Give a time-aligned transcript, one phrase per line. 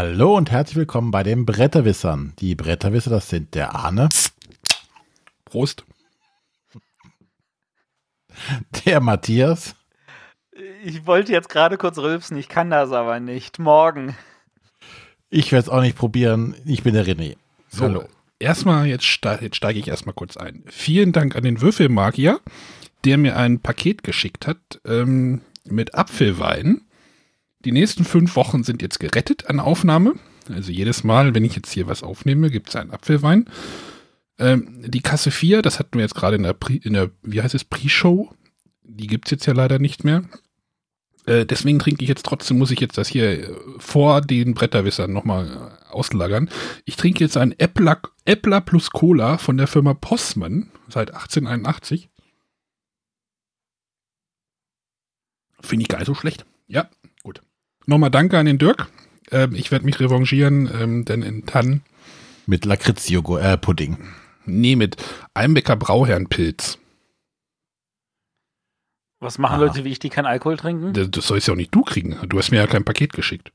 [0.00, 2.32] Hallo und herzlich willkommen bei den Bretterwissern.
[2.38, 4.08] Die Bretterwisser, das sind der Arne.
[5.44, 5.84] Prost.
[8.84, 9.74] Der Matthias.
[10.84, 13.58] Ich wollte jetzt gerade kurz rülpsen, ich kann das aber nicht.
[13.58, 14.14] Morgen.
[15.30, 16.54] Ich werde es auch nicht probieren.
[16.64, 17.36] Ich bin der René.
[17.66, 18.04] So, Hallo.
[18.38, 20.62] Erstmal, jetzt, ste jetzt steige ich erstmal kurz ein.
[20.68, 22.38] Vielen Dank an den Würfelmagier,
[23.04, 26.82] der mir ein Paket geschickt hat ähm, mit Apfelwein.
[27.68, 30.14] Die nächsten fünf Wochen sind jetzt gerettet an Aufnahme.
[30.48, 33.44] Also jedes Mal, wenn ich jetzt hier was aufnehme, gibt es einen Apfelwein.
[34.38, 37.54] Ähm, die Kasse 4, das hatten wir jetzt gerade in der, in der, wie heißt
[37.54, 38.32] es, Pre-Show.
[38.84, 40.22] Die gibt es jetzt ja leider nicht mehr.
[41.26, 45.12] Äh, deswegen trinke ich jetzt trotzdem, muss ich jetzt das hier äh, vor den Bretterwissern
[45.12, 46.48] nochmal äh, auslagern.
[46.86, 52.08] Ich trinke jetzt ein Äppler, Äppler plus Cola von der Firma Postmann seit 1881.
[55.60, 56.46] Finde ich gar nicht so schlecht.
[56.66, 56.88] Ja.
[57.88, 58.86] Nochmal danke an den Dirk.
[59.30, 61.80] Ähm, ich werde mich revanchieren, ähm, denn in Tann.
[62.44, 63.94] Mit Lakritz-Pudding.
[63.94, 64.06] Äh,
[64.44, 64.96] nee, mit
[65.32, 66.78] Einbecker Brauherrenpilz.
[69.20, 69.64] Was machen ah.
[69.64, 70.92] Leute wie ich, die keinen Alkohol trinken?
[70.92, 72.18] Das, das sollst ja auch nicht du kriegen.
[72.28, 73.52] Du hast mir ja kein Paket geschickt.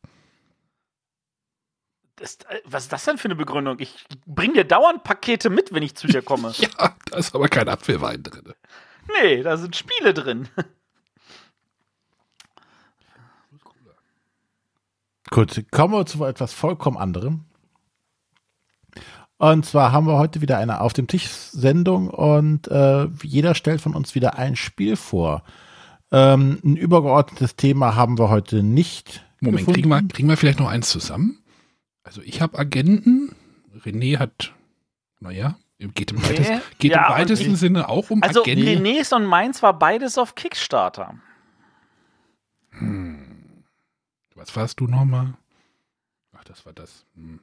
[2.16, 3.78] Das, äh, was ist das denn für eine Begründung?
[3.80, 6.54] Ich bringe dir dauernd Pakete mit, wenn ich zu dir komme.
[6.58, 8.52] ja, da ist aber kein Apfelwein drin.
[9.22, 10.50] Nee, da sind Spiele drin.
[15.34, 17.46] Gut, kommen wir zu etwas vollkommen anderem.
[19.38, 23.82] Und zwar haben wir heute wieder eine Auf dem Tisch Sendung und äh, jeder stellt
[23.82, 25.44] von uns wieder ein Spiel vor.
[26.12, 29.26] Ähm, ein übergeordnetes Thema haben wir heute nicht.
[29.40, 31.40] Moment, kriegen wir, kriegen wir vielleicht noch eins zusammen?
[32.04, 33.36] Also ich habe Agenten,
[33.84, 34.54] René hat,
[35.20, 38.68] naja, geht im, weitest, geht ja, im weitesten Sinne auch um also Agenten.
[38.68, 41.16] Also Renés und meins war beides auf Kickstarter.
[42.70, 43.13] Hm.
[44.44, 45.36] Was warst du nochmal?
[46.34, 47.06] Ach, das war das.
[47.16, 47.40] Hm.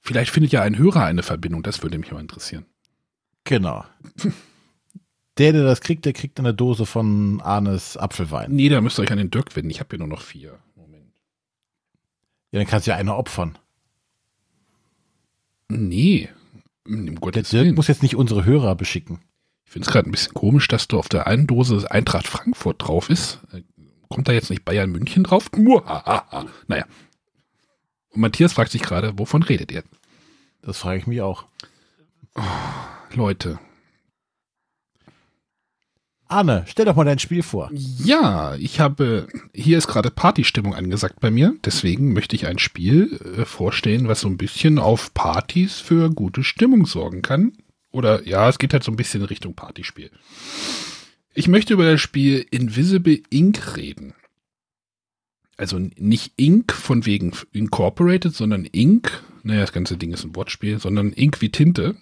[0.00, 2.66] Vielleicht findet ja ein Hörer eine Verbindung, das würde mich mal interessieren.
[3.44, 3.84] Genau.
[5.38, 8.52] Der, der das kriegt, der kriegt eine Dose von Arnes Apfelwein.
[8.52, 9.68] Nee, da müsst ihr euch an den Dirk wenden.
[9.68, 10.58] Ich habe hier nur noch vier.
[10.74, 11.12] Moment.
[12.52, 13.58] Ja, dann kannst du ja eine opfern.
[15.68, 16.30] Nee.
[16.86, 17.74] Um der Dirk Willen.
[17.74, 19.18] muss jetzt nicht unsere Hörer beschicken.
[19.66, 22.82] Ich finde es gerade ein bisschen komisch, dass du auf der einen Dose Eintracht Frankfurt
[22.86, 23.42] drauf ist.
[24.08, 25.50] Kommt da jetzt nicht Bayern München drauf?
[26.68, 26.84] Naja.
[28.10, 29.82] Und Matthias fragt sich gerade, wovon redet ihr?
[30.62, 31.44] Das frage ich mich auch.
[32.34, 32.42] Oh,
[33.14, 33.58] Leute.
[36.28, 37.70] Arne, stell doch mal dein Spiel vor.
[37.72, 43.20] Ja, ich habe, hier ist gerade Partystimmung angesagt bei mir, deswegen möchte ich ein Spiel
[43.38, 47.52] äh, vorstellen, was so ein bisschen auf Partys für gute Stimmung sorgen kann.
[47.92, 50.10] Oder ja, es geht halt so ein bisschen in Richtung Partyspiel.
[51.36, 54.14] Ich möchte über das Spiel Invisible Ink reden
[55.56, 60.78] also nicht Ink von wegen Incorporated, sondern Ink, naja, das ganze Ding ist ein Wortspiel,
[60.78, 61.96] sondern Ink wie Tinte.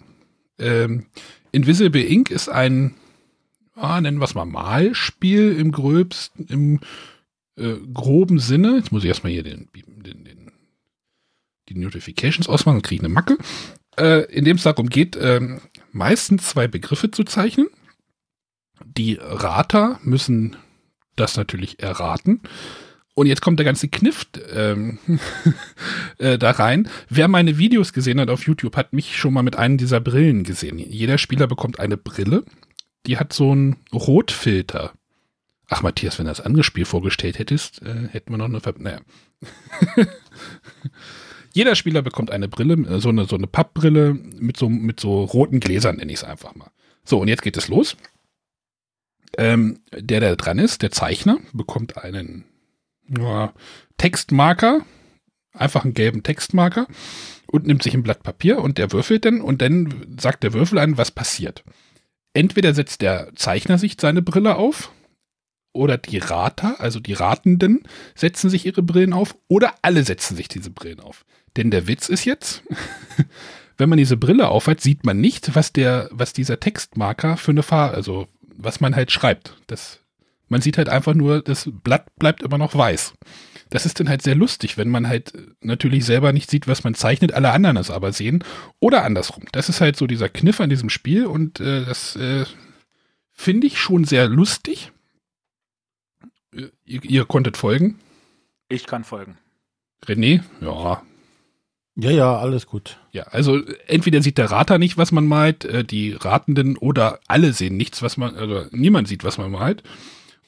[0.59, 1.05] Ähm,
[1.51, 2.95] Invisible Ink ist ein,
[3.75, 6.79] ah, nennen wir es mal Malspiel im gröbsten, im
[7.55, 8.75] äh, groben Sinne.
[8.75, 10.51] Jetzt muss ich erstmal hier den, den, den,
[11.69, 13.37] die Notifications ausmachen und kriege eine Macke.
[13.97, 15.59] Äh, in dem es darum geht, äh,
[15.93, 17.67] meistens zwei Begriffe zu zeichnen.
[18.97, 20.55] Die Rater müssen
[21.15, 22.41] das natürlich erraten.
[23.13, 24.99] Und jetzt kommt der ganze Kniff ähm,
[26.17, 26.89] äh, da rein.
[27.09, 30.43] Wer meine Videos gesehen hat auf YouTube, hat mich schon mal mit einem dieser Brillen
[30.43, 30.77] gesehen.
[30.79, 32.43] Jeder Spieler bekommt eine Brille,
[33.05, 34.91] die hat so einen Rotfilter.
[35.69, 38.75] Ach, Matthias, wenn du das andere Spiel vorgestellt hättest, äh, hätten wir noch eine Ver
[38.77, 38.99] Naja.
[41.53, 45.23] Jeder Spieler bekommt eine Brille, äh, so eine, so eine Pappbrille mit so, mit so
[45.23, 46.69] roten Gläsern, nenne ich es einfach mal.
[47.05, 47.95] So, und jetzt geht es los.
[49.37, 52.45] Ähm, der, der dran ist, der Zeichner, bekommt einen
[53.07, 53.53] ja,
[53.97, 54.81] Textmarker,
[55.53, 56.87] einfach einen gelben Textmarker
[57.47, 60.79] und nimmt sich ein Blatt Papier und der würfelt dann und dann sagt der Würfel
[60.79, 61.63] an, was passiert.
[62.33, 64.91] Entweder setzt der Zeichner sich seine Brille auf
[65.73, 67.83] oder die Rater, also die Ratenden,
[68.15, 71.25] setzen sich ihre Brillen auf oder alle setzen sich diese Brillen auf.
[71.57, 72.63] Denn der Witz ist jetzt,
[73.77, 77.63] wenn man diese Brille aufhat, sieht man nicht, was der, was dieser Textmarker für eine
[77.63, 79.55] Farbe, also was man halt schreibt.
[79.67, 80.01] Das
[80.47, 83.13] man sieht halt einfach nur, das Blatt bleibt immer noch weiß.
[83.69, 86.93] Das ist dann halt sehr lustig, wenn man halt natürlich selber nicht sieht, was man
[86.93, 88.43] zeichnet, alle anderen es aber sehen.
[88.79, 89.45] Oder andersrum.
[89.51, 92.45] Das ist halt so dieser Kniff an diesem Spiel und äh, das äh,
[93.31, 94.91] finde ich schon sehr lustig.
[96.53, 96.71] Ihr,
[97.03, 97.99] ihr, konntet folgen.
[98.69, 99.37] Ich kann folgen.
[100.05, 100.41] René?
[100.61, 101.01] Ja.
[101.97, 102.97] Ja, ja, alles gut.
[103.11, 107.53] Ja, also entweder sieht der Rater nicht, was man malt, äh, die Ratenden oder alle
[107.53, 109.81] sehen nichts, was man, also niemand sieht, was man malt.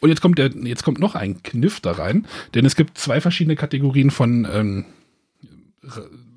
[0.01, 3.21] Und jetzt kommt, der, jetzt kommt noch ein Kniff da rein, denn es gibt zwei
[3.21, 4.85] verschiedene Kategorien von ähm,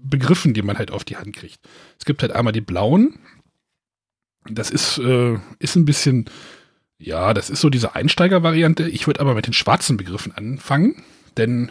[0.03, 1.59] Begriffen, die man halt auf die Hand kriegt.
[1.99, 3.19] Es gibt halt einmal die blauen.
[4.49, 6.27] Das ist, äh, ist ein bisschen,
[6.99, 8.89] ja, das ist so diese Einsteiger-Variante.
[8.89, 11.03] Ich würde aber mit den schwarzen Begriffen anfangen,
[11.37, 11.71] denn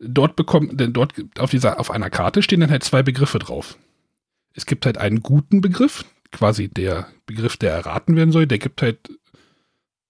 [0.00, 3.76] dort bekommt, denn dort auf dieser, auf einer Karte stehen dann halt zwei Begriffe drauf.
[4.54, 8.82] Es gibt halt einen guten Begriff, quasi der Begriff, der erraten werden soll, der gibt
[8.82, 9.10] halt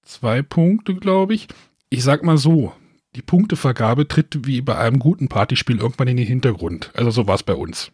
[0.02, 1.48] zwei Punkte, glaube ich.
[1.90, 2.72] Ich sag mal so,
[3.14, 6.90] die Punktevergabe tritt wie bei einem guten Partyspiel irgendwann in den Hintergrund.
[6.94, 7.90] Also so war es bei uns.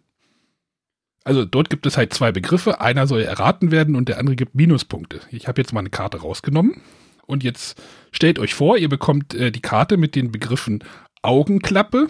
[1.24, 2.80] Also dort gibt es halt zwei Begriffe.
[2.80, 5.20] Einer soll erraten werden und der andere gibt Minuspunkte.
[5.30, 6.82] Ich habe jetzt mal eine Karte rausgenommen.
[7.26, 7.80] Und jetzt
[8.12, 10.84] stellt euch vor, ihr bekommt äh, die Karte mit den Begriffen
[11.24, 12.08] Augenklappe,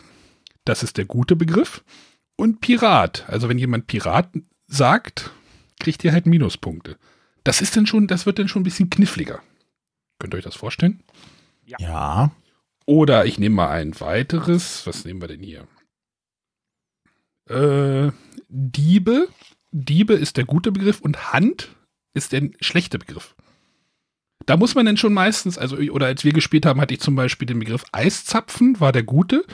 [0.65, 1.85] das ist der gute Begriff,
[2.37, 3.29] und Pirat.
[3.29, 4.31] Also wenn jemand Pirat
[4.67, 5.31] sagt,
[5.79, 6.99] kriegt ihr halt Minuspunkte.
[7.45, 9.43] Das ist dann schon, das wird dann schon ein bisschen kniffliger.
[10.19, 11.03] Könnt ihr euch das vorstellen?
[11.67, 11.77] Ja.
[11.79, 12.31] ja.
[12.87, 14.87] Oder ich nehme mal ein weiteres.
[14.87, 15.67] Was nehmen wir denn hier?
[17.49, 18.13] Äh,
[18.49, 19.29] Diebe.
[19.71, 21.75] Diebe ist der gute Begriff und Hand
[22.15, 23.35] ist der schlechte Begriff.
[24.47, 27.17] Da muss man dann schon meistens, also, oder als wir gespielt haben, hatte ich zum
[27.17, 29.45] Beispiel den Begriff Eiszapfen, war der gute.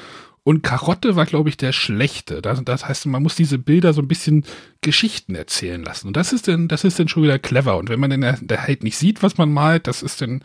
[0.42, 2.40] Und Karotte war, glaube ich, der schlechte.
[2.40, 4.44] Das, das, heißt, man muss diese Bilder so ein bisschen
[4.81, 6.08] Geschichten erzählen lassen.
[6.08, 7.76] Und das ist dann, das ist dann schon wieder clever.
[7.76, 10.42] Und wenn man dann der halt nicht sieht, was man malt, das ist dann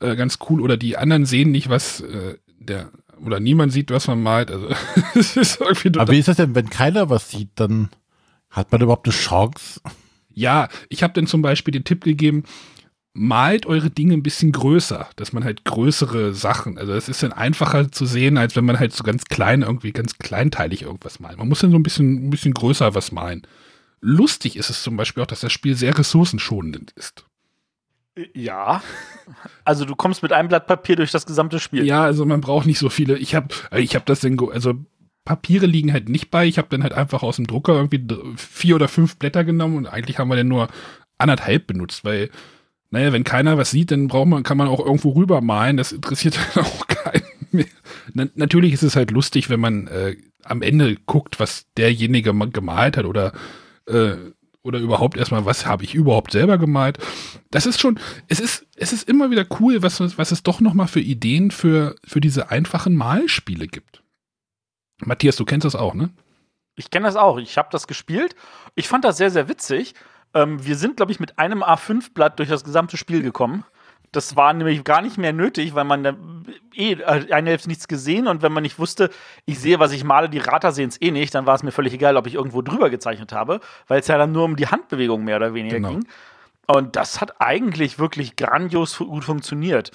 [0.00, 0.60] äh, ganz cool.
[0.60, 2.90] Oder die anderen sehen nicht, was äh, der,
[3.24, 4.50] oder niemand sieht, was man malt.
[4.52, 4.68] Also,
[5.14, 7.90] es ist irgendwie Aber wie ist das denn, wenn keiner was sieht, dann
[8.50, 9.80] hat man überhaupt eine Chance?
[10.32, 12.44] Ja, ich habe dann zum Beispiel den Tipp gegeben,
[13.14, 17.32] malt eure Dinge ein bisschen größer, dass man halt größere Sachen, also es ist dann
[17.32, 21.38] einfacher zu sehen, als wenn man halt so ganz klein irgendwie, ganz kleinteilig irgendwas malt.
[21.38, 23.46] Man muss dann so ein bisschen, ein bisschen größer was malen.
[24.00, 27.24] Lustig ist es zum Beispiel auch, dass das Spiel sehr ressourcenschonend ist.
[28.34, 28.82] Ja.
[29.64, 31.84] Also du kommst mit einem Blatt Papier durch das gesamte Spiel.
[31.84, 33.16] Ja, also man braucht nicht so viele.
[33.16, 34.74] Ich habe ich hab das denn, also
[35.24, 36.46] Papiere liegen halt nicht bei.
[36.46, 38.04] Ich habe dann halt einfach aus dem Drucker irgendwie
[38.36, 40.68] vier oder fünf Blätter genommen und eigentlich haben wir dann nur
[41.16, 42.30] anderthalb benutzt, weil
[42.94, 45.76] naja, wenn keiner was sieht, dann braucht man, kann man auch irgendwo rüber malen.
[45.76, 47.66] Das interessiert dann auch keinen mehr.
[48.12, 52.96] Na, natürlich ist es halt lustig, wenn man äh, am Ende guckt, was derjenige gemalt
[52.96, 53.32] hat oder
[53.88, 54.14] äh,
[54.62, 56.98] oder überhaupt erstmal, was habe ich überhaupt selber gemalt.
[57.50, 57.98] Das ist schon,
[58.28, 61.96] es ist, es ist immer wieder cool, was, was es doch nochmal für Ideen für,
[62.02, 64.02] für diese einfachen Malspiele gibt.
[65.04, 66.10] Matthias, du kennst das auch, ne?
[66.76, 67.36] Ich kenne das auch.
[67.38, 68.34] Ich habe das gespielt.
[68.74, 69.94] Ich fand das sehr, sehr witzig.
[70.34, 73.64] Ähm, wir sind, glaube ich, mit einem A5-Blatt durch das gesamte Spiel gekommen.
[74.12, 76.44] Das war nämlich gar nicht mehr nötig, weil man
[76.74, 79.10] eh äh, eine Hälfte nichts gesehen und wenn man nicht wusste,
[79.44, 81.72] ich sehe, was ich male, die Rater sehen es eh nicht, dann war es mir
[81.72, 84.68] völlig egal, ob ich irgendwo drüber gezeichnet habe, weil es ja dann nur um die
[84.68, 85.90] Handbewegung mehr oder weniger genau.
[85.90, 86.06] ging.
[86.66, 89.90] Und das hat eigentlich wirklich grandios gut funktioniert.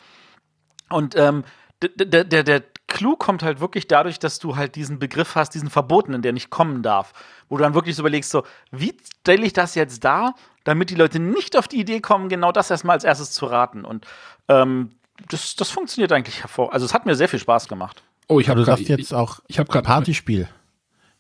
[0.90, 1.44] Und ähm,
[1.82, 5.70] der, der, der Clou kommt halt wirklich dadurch, dass du halt diesen Begriff hast, diesen
[5.70, 7.14] Verbotenen, der nicht kommen darf.
[7.48, 10.96] Wo du dann wirklich so überlegst, so, wie stelle ich das jetzt dar, damit die
[10.96, 13.86] Leute nicht auf die Idee kommen, genau das erstmal als erstes zu raten.
[13.86, 14.06] Und
[14.48, 14.92] ähm,
[15.30, 16.74] das, das funktioniert eigentlich hervor.
[16.74, 18.04] Also es hat mir sehr viel Spaß gemacht.
[18.28, 20.48] Oh, ich habe gerade jetzt auch ich, ich Partyspiel.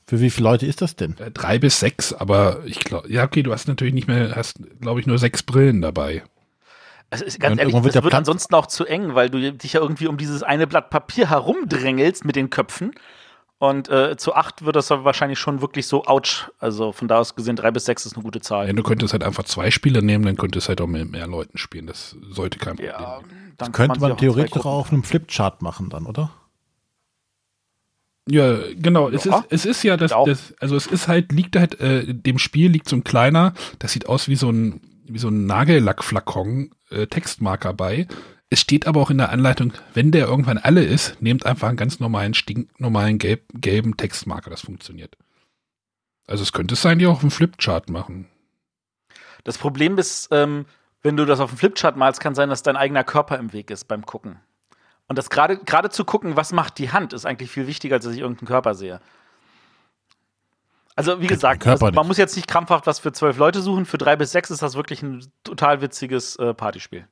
[0.06, 1.16] Für wie viele Leute ist das denn?
[1.36, 5.00] Drei bis sechs, aber ich glaube, ja, okay, du hast natürlich nicht mehr, hast, glaube
[5.00, 6.24] ich, nur sechs Brillen dabei.
[7.12, 9.74] Es ist ganz und ehrlich, wird das wird ansonsten auch zu eng, weil du dich
[9.74, 12.92] ja irgendwie um dieses eine Blatt Papier herumdrängelst mit den Köpfen.
[13.58, 16.50] Und äh, zu acht wird das wahrscheinlich schon wirklich so ouch.
[16.60, 18.68] Also von da aus gesehen, drei bis sechs ist eine gute Zahl.
[18.68, 21.28] Ja, du könntest halt einfach zwei Spieler nehmen, dann könntest du halt auch mit mehr
[21.28, 21.86] Leuten spielen.
[21.86, 23.54] Das sollte kein Problem ja, sein.
[23.58, 26.32] Das könnte man, man theoretisch auch auf einem Flipchart machen dann, oder?
[28.30, 29.10] Ja, genau.
[29.10, 29.16] Ja.
[29.16, 32.38] Es, ist, es ist ja das, das, also es ist halt, liegt halt, äh, dem
[32.38, 36.72] Spiel liegt so ein kleiner, das sieht aus wie so ein, wie so ein Nagellackflakon,
[36.92, 38.08] äh, Textmarker bei.
[38.50, 41.78] Es steht aber auch in der Anleitung, wenn der irgendwann alle ist, nehmt einfach einen
[41.78, 44.50] ganz normalen, stinknormalen gelb, gelben Textmarker.
[44.50, 45.16] Das funktioniert.
[46.28, 48.28] Also es könnte sein, die auch dem Flipchart machen.
[49.44, 50.66] Das Problem ist, ähm,
[51.02, 53.72] wenn du das auf dem Flipchart malst, kann sein, dass dein eigener Körper im Weg
[53.72, 54.40] ist beim Gucken.
[55.08, 58.14] Und das gerade zu gucken, was macht die Hand, ist eigentlich viel wichtiger, als dass
[58.14, 59.02] ich irgendeinen Körper sehe.
[61.00, 63.86] Also wie gesagt, also, man muss jetzt nicht krampfhaft was für zwölf Leute suchen.
[63.86, 67.08] Für drei bis sechs ist das wirklich ein total witziges äh, Partyspiel.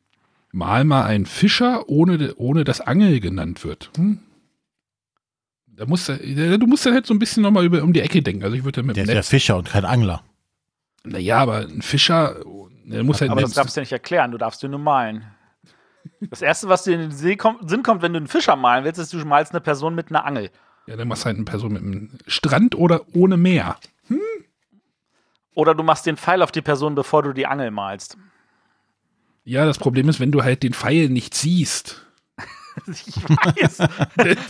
[0.52, 3.90] Mal mal einen Fischer, ohne, ohne dass Angel genannt wird.
[3.96, 4.20] Hm?
[5.68, 8.22] Da musst du, du musst dann halt so ein bisschen nochmal über, um die Ecke
[8.22, 8.44] denken.
[8.44, 10.22] Also ich würde mit Der ist ja Fischer und kein Angler.
[11.06, 12.36] Naja, aber ein Fischer,
[12.84, 13.32] der muss halt.
[13.32, 15.24] Aber das darfst du ja nicht erklären, du darfst nur malen.
[16.20, 19.14] Das erste, was dir in den Sinn kommt, wenn du einen Fischer malen willst, ist,
[19.14, 20.50] du malst eine Person mit einer Angel.
[20.88, 23.78] Ja, dann machst du halt eine Person mit einem Strand oder ohne Meer.
[24.08, 24.20] Hm?
[25.54, 28.18] Oder du machst den Pfeil auf die Person, bevor du die Angel malst.
[29.44, 32.04] Ja, das Problem ist, wenn du halt den Pfeil nicht siehst.
[32.86, 33.80] Ich weiß.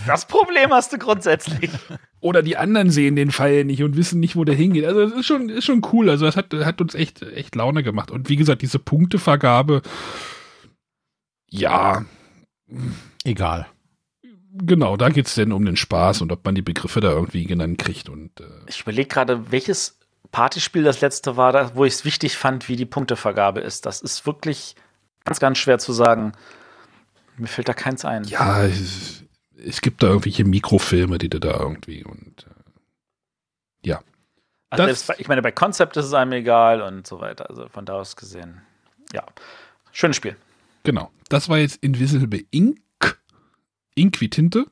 [0.05, 1.71] Das Problem hast du grundsätzlich.
[2.19, 4.83] Oder die anderen sehen den Pfeil nicht und wissen nicht, wo der hingeht.
[4.83, 6.09] Also es ist schon, ist schon cool.
[6.09, 8.11] Also das hat, hat uns echt, echt Laune gemacht.
[8.11, 9.81] Und wie gesagt, diese Punktevergabe,
[11.49, 12.03] ja.
[13.23, 13.67] Egal.
[14.59, 17.45] Genau, da geht es denn um den Spaß und ob man die Begriffe da irgendwie
[17.45, 18.09] genannt kriegt.
[18.09, 19.97] Und, äh Ich überlege gerade, welches
[20.31, 23.85] Partyspiel das letzte war, wo ich es wichtig fand, wie die Punktevergabe ist.
[23.85, 24.75] Das ist wirklich
[25.25, 26.33] ganz, ganz schwer zu sagen.
[27.37, 28.23] Mir fällt da keins ein.
[28.23, 29.23] ja, es,
[29.63, 34.01] es gibt da irgendwelche Mikrofilme, die du da irgendwie und äh, ja.
[34.69, 37.49] Also selbst ich meine, bei Concept ist es einem egal und so weiter.
[37.49, 38.61] Also von da aus gesehen.
[39.13, 39.23] Ja.
[39.91, 40.35] Schönes Spiel.
[40.83, 41.11] Genau.
[41.29, 42.79] Das war jetzt Invisible Ink.
[43.97, 44.65] Ink wie Tinte.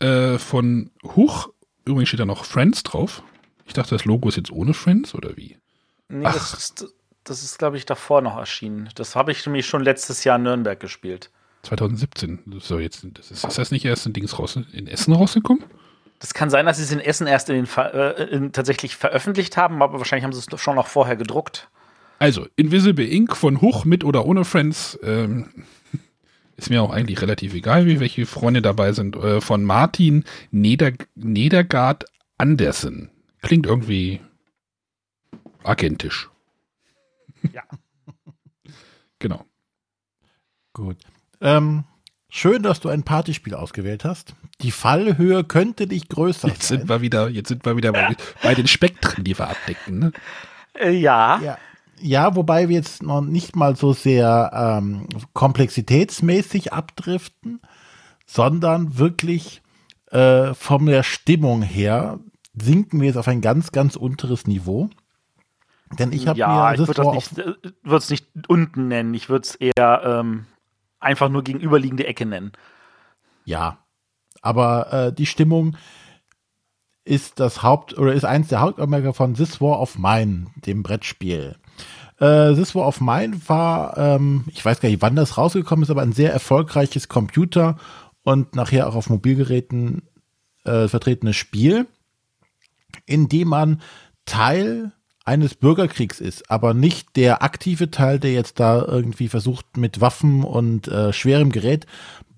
[0.00, 1.48] Äh, von Huch.
[1.84, 3.22] Übrigens steht da noch Friends drauf.
[3.66, 5.56] Ich dachte, das Logo ist jetzt ohne Friends oder wie?
[6.08, 6.34] Nee, Ach.
[6.34, 6.94] das ist,
[7.24, 8.88] das ist glaube ich, davor noch erschienen.
[8.94, 11.30] Das habe ich nämlich schon letztes Jahr in Nürnberg gespielt.
[11.62, 12.60] 2017.
[12.60, 15.64] So, jetzt, das ist, ist das nicht erst in Dings raus, in Essen rausgekommen?
[16.20, 19.56] Das kann sein, dass sie es in Essen erst in den äh, in, tatsächlich veröffentlicht
[19.56, 21.68] haben, aber wahrscheinlich haben sie es schon noch vorher gedruckt.
[22.18, 24.98] Also, Invisible Ink von Huch mit oder ohne Friends.
[25.02, 25.50] Ähm,
[26.58, 29.14] ist mir auch eigentlich relativ egal, wie welche Freunde dabei sind.
[29.16, 32.04] Äh, von Martin Neder Nedergaard
[32.36, 33.10] Andersen.
[33.42, 34.20] Klingt irgendwie
[35.64, 36.28] agentisch.
[37.52, 37.62] Ja.
[39.20, 39.44] Genau.
[40.74, 40.96] Gut.
[41.40, 41.82] Ähm,
[42.30, 44.36] schön, dass du ein Partyspiel ausgewählt hast.
[44.60, 46.78] Die Fallhöhe könnte nicht größer Jetzt sein.
[46.78, 49.98] sind wir wieder, jetzt sind wir wieder bei, bei den Spektren, die wir abdecken.
[49.98, 50.12] Ne?
[50.78, 51.40] Äh, ja.
[51.42, 51.58] Ja.
[52.00, 57.60] Ja, wobei wir jetzt noch nicht mal so sehr ähm, komplexitätsmäßig abdriften,
[58.26, 59.62] sondern wirklich
[60.10, 62.18] äh, von der Stimmung her
[62.60, 64.90] sinken wir jetzt auf ein ganz, ganz unteres Niveau.
[65.98, 69.14] Denn ich habe ja, mir ich würde auf, nicht, äh, würde es nicht unten nennen.
[69.14, 70.46] Ich würde es eher ähm,
[71.00, 72.52] einfach nur gegenüberliegende Ecke nennen.
[73.44, 73.78] Ja,
[74.42, 75.76] aber äh, die Stimmung
[77.08, 81.56] ist das Haupt oder ist eins der Hauptmerkmale von This War of Mine, dem Brettspiel.
[82.20, 85.90] Äh, This War of Mine war, ähm, ich weiß gar nicht, wann das rausgekommen ist,
[85.90, 87.76] aber ein sehr erfolgreiches Computer
[88.22, 90.02] und nachher auch auf Mobilgeräten
[90.64, 91.86] äh, vertretenes Spiel,
[93.06, 93.80] in dem man
[94.26, 94.92] Teil
[95.24, 100.42] eines Bürgerkriegs ist, aber nicht der aktive Teil, der jetzt da irgendwie versucht mit Waffen
[100.42, 101.86] und äh, schwerem Gerät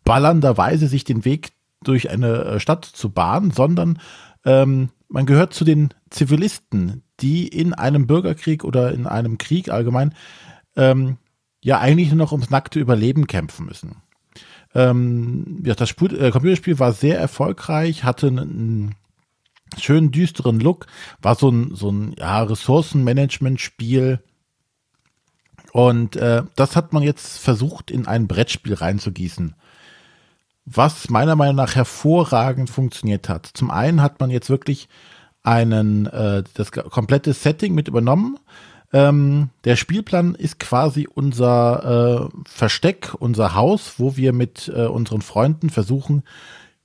[0.04, 3.98] ballernderweise sich den Weg durch eine äh, Stadt zu bahnen, sondern
[4.44, 10.14] ähm, man gehört zu den Zivilisten, die in einem Bürgerkrieg oder in einem Krieg allgemein
[10.76, 11.18] ähm,
[11.62, 13.96] ja eigentlich nur noch ums nackte Überleben kämpfen müssen.
[14.74, 18.94] Ähm, ja, das Spul äh, Computerspiel war sehr erfolgreich, hatte einen
[19.78, 20.86] schönen düsteren Look,
[21.20, 24.20] war so ein, so ein ja, Ressourcenmanagement-Spiel.
[25.72, 29.54] Und äh, das hat man jetzt versucht, in ein Brettspiel reinzugießen.
[30.64, 33.50] Was meiner Meinung nach hervorragend funktioniert hat.
[33.54, 34.88] Zum einen hat man jetzt wirklich
[35.42, 38.38] einen, äh, das komplette Setting mit übernommen.
[38.92, 45.22] Ähm, der Spielplan ist quasi unser äh, Versteck, unser Haus, wo wir mit äh, unseren
[45.22, 46.24] Freunden versuchen,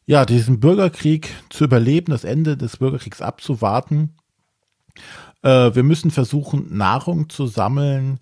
[0.05, 4.11] ja, diesen Bürgerkrieg zu überleben, das Ende des Bürgerkriegs abzuwarten.
[5.41, 8.19] Äh, wir müssen versuchen, Nahrung zu sammeln.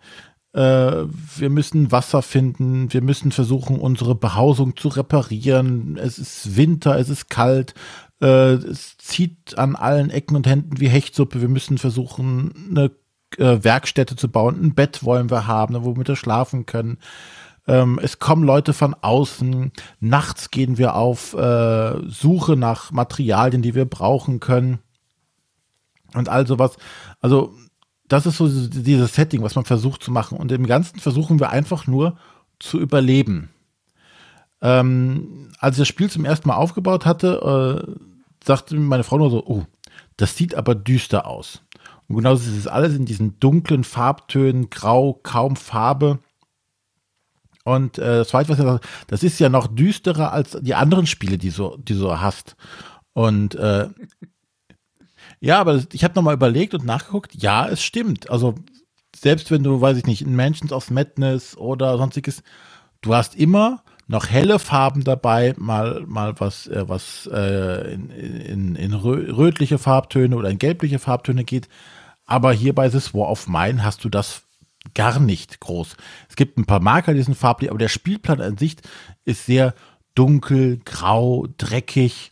[0.53, 1.05] Äh,
[1.37, 2.93] wir müssen Wasser finden.
[2.93, 5.97] Wir müssen versuchen, unsere Behausung zu reparieren.
[5.97, 7.73] Es ist Winter, es ist kalt.
[8.21, 11.41] Äh, es zieht an allen Ecken und Händen wie Hechtsuppe.
[11.41, 12.91] Wir müssen versuchen, eine
[13.37, 14.63] äh, Werkstätte zu bauen.
[14.63, 16.99] Ein Bett wollen wir haben, womit wir schlafen können.
[17.67, 19.71] Ähm, es kommen Leute von außen.
[19.99, 24.79] Nachts gehen wir auf äh, Suche nach Materialien, die wir brauchen können.
[26.13, 26.77] Und all sowas.
[27.21, 27.55] Also,
[28.07, 30.37] das ist so dieses Setting, was man versucht zu machen.
[30.37, 32.17] Und im Ganzen versuchen wir einfach nur
[32.59, 33.49] zu überleben.
[34.61, 39.29] Ähm, als ich das Spiel zum ersten Mal aufgebaut hatte, äh, sagte meine Frau nur
[39.29, 39.65] so, oh,
[40.17, 41.61] das sieht aber düster aus.
[42.07, 46.19] Und genau das ist alles in diesen dunklen Farbtönen, grau, kaum Farbe.
[47.63, 51.07] Und äh, das zweite, was er sagt, das ist ja noch düsterer als die anderen
[51.07, 52.55] Spiele, die so, die so hast.
[53.13, 53.87] Und äh,
[55.43, 58.29] ja, aber ich habe nochmal überlegt und nachgeguckt, ja, es stimmt.
[58.29, 58.55] Also
[59.13, 62.43] selbst wenn du, weiß ich nicht, in Mansions of Madness oder sonstiges,
[63.01, 68.75] du hast immer noch helle Farben dabei, mal, mal was, äh, was äh, in, in,
[68.75, 71.67] in rö rötliche Farbtöne oder in gelbliche Farbtöne geht.
[72.25, 74.43] Aber hier bei This War of Mine hast du das
[74.93, 75.97] gar nicht groß.
[76.29, 78.77] Es gibt ein paar Marker, die sind farblich, aber der Spielplan an sich
[79.25, 79.73] ist sehr
[80.15, 82.31] dunkel, grau, dreckig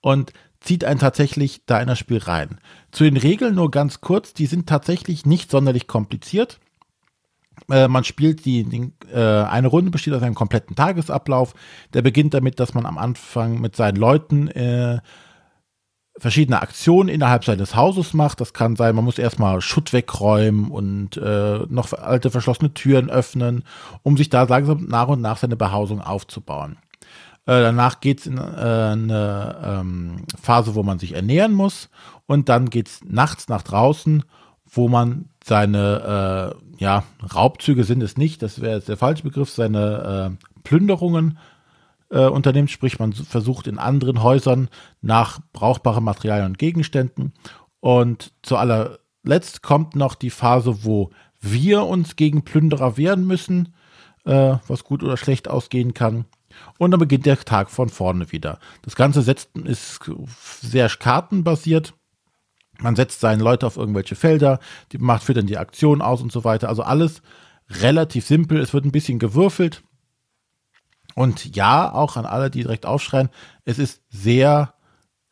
[0.00, 0.32] und
[0.64, 2.58] zieht einen tatsächlich da in das Spiel rein.
[2.90, 6.58] Zu den Regeln nur ganz kurz, die sind tatsächlich nicht sonderlich kompliziert.
[7.70, 11.54] Äh, man spielt die, die äh, eine Runde besteht aus einem kompletten Tagesablauf.
[11.92, 14.98] Der beginnt damit, dass man am Anfang mit seinen Leuten äh,
[16.16, 18.40] verschiedene Aktionen innerhalb seines Hauses macht.
[18.40, 23.64] Das kann sein, man muss erstmal Schutt wegräumen und äh, noch alte verschlossene Türen öffnen,
[24.02, 26.78] um sich da langsam nach und nach seine Behausung aufzubauen.
[27.46, 31.90] Äh, danach geht es in äh, eine ähm, Phase, wo man sich ernähren muss.
[32.26, 34.24] Und dann geht es nachts nach draußen,
[34.64, 40.36] wo man seine äh, ja, Raubzüge sind es nicht, das wäre der falsche Begriff, seine
[40.38, 41.38] äh, Plünderungen
[42.10, 44.68] äh, unternimmt, sprich man versucht in anderen Häusern
[45.02, 47.34] nach brauchbaren Materialien und Gegenständen.
[47.80, 51.10] Und zu allerletzt kommt noch die Phase, wo
[51.40, 53.74] wir uns gegen Plünderer wehren müssen,
[54.24, 56.24] was gut oder schlecht ausgehen kann.
[56.78, 58.58] Und dann beginnt der Tag von vorne wieder.
[58.82, 60.00] Das Ganze setzt, ist
[60.60, 61.94] sehr kartenbasiert.
[62.80, 64.58] Man setzt seine Leute auf irgendwelche Felder,
[64.92, 66.68] die macht, führt dann die Aktion aus und so weiter.
[66.68, 67.22] Also alles
[67.70, 68.58] relativ simpel.
[68.58, 69.82] Es wird ein bisschen gewürfelt.
[71.14, 73.30] Und ja, auch an alle, die direkt aufschreien,
[73.64, 74.74] es ist sehr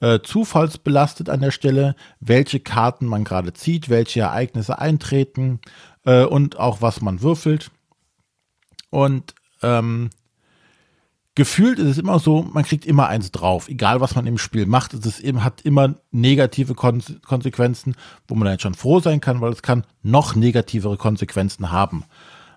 [0.00, 5.60] äh, zufallsbelastet an der Stelle, welche Karten man gerade zieht, welche Ereignisse eintreten
[6.04, 7.70] äh, und auch was man würfelt.
[8.90, 10.10] Und ähm,
[11.34, 14.66] gefühlt ist es immer so, man kriegt immer eins drauf, egal was man im Spiel
[14.66, 14.92] macht.
[14.94, 17.96] Es ist, hat immer negative Kon Konsequenzen,
[18.28, 22.04] wo man dann schon froh sein kann, weil es kann noch negativere Konsequenzen haben.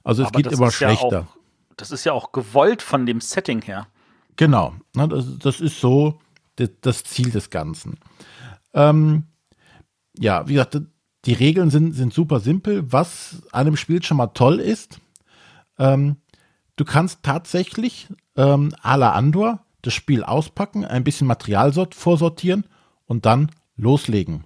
[0.04, 1.22] Also es Aber geht immer ist ja schlechter.
[1.22, 1.38] auch-
[1.78, 3.88] Das ist ja auch gewollt von dem Setting her.
[4.36, 6.20] Genau, ne, das, das ist so
[6.58, 7.98] das, das Ziel des Ganzen.
[8.74, 9.24] Ähm,
[10.18, 10.80] ja, wie gesagt,
[11.26, 12.92] die Regeln sind, sind super simpel.
[12.92, 15.00] Was an dem Spiel schon mal toll ist,
[15.80, 16.18] ähm,
[16.76, 22.66] du kannst tatsächlich ähm, à la Andor das Spiel auspacken, ein bisschen Material sort vorsortieren
[23.06, 24.46] und dann loslegen.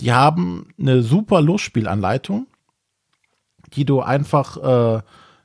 [0.00, 2.46] Die haben eine super Losspielanleitung,
[3.74, 5.02] die du einfach äh,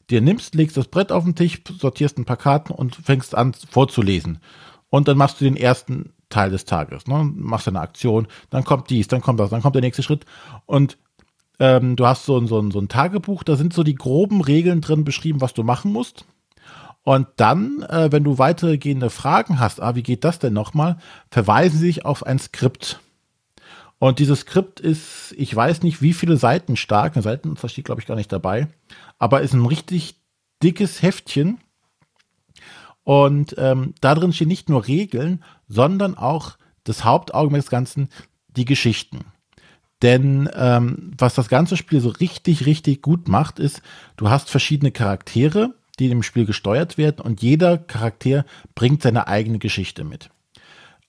[0.10, 3.54] dir nimmst, legst das Brett auf den Tisch, sortierst ein paar Karten und fängst an
[3.54, 4.40] vorzulesen.
[4.90, 7.08] Und dann machst du den ersten Teil des Tages.
[7.08, 7.24] Ne?
[7.36, 10.26] Machst eine Aktion, dann kommt dies, dann kommt das, dann kommt der nächste Schritt.
[10.66, 10.98] Und
[11.60, 14.42] ähm, du hast so, ein- so, ein- so ein Tagebuch, da sind so die groben
[14.42, 16.26] Regeln drin beschrieben, was du machen musst.
[17.06, 20.98] Und dann, äh, wenn du weitergehende Fragen hast, ah, wie geht das denn nochmal,
[21.30, 23.00] verweisen sie sich auf ein Skript.
[24.00, 28.02] Und dieses Skript ist, ich weiß nicht, wie viele Seiten stark, eine Seitenzahl steht, glaube
[28.02, 28.70] ich, gar nicht dabei,
[29.20, 30.20] aber ist ein richtig
[30.64, 31.60] dickes Heftchen.
[33.04, 38.10] Und ähm, da drin stehen nicht nur Regeln, sondern auch das Hauptaugenmerk des Ganzen,
[38.48, 39.26] die Geschichten.
[40.02, 43.84] Denn ähm, was das ganze Spiel so richtig, richtig gut macht, ist,
[44.18, 49.60] du hast verschiedene Charaktere, die im Spiel gesteuert werden und jeder Charakter bringt seine eigene
[49.60, 50.30] Geschichte mit.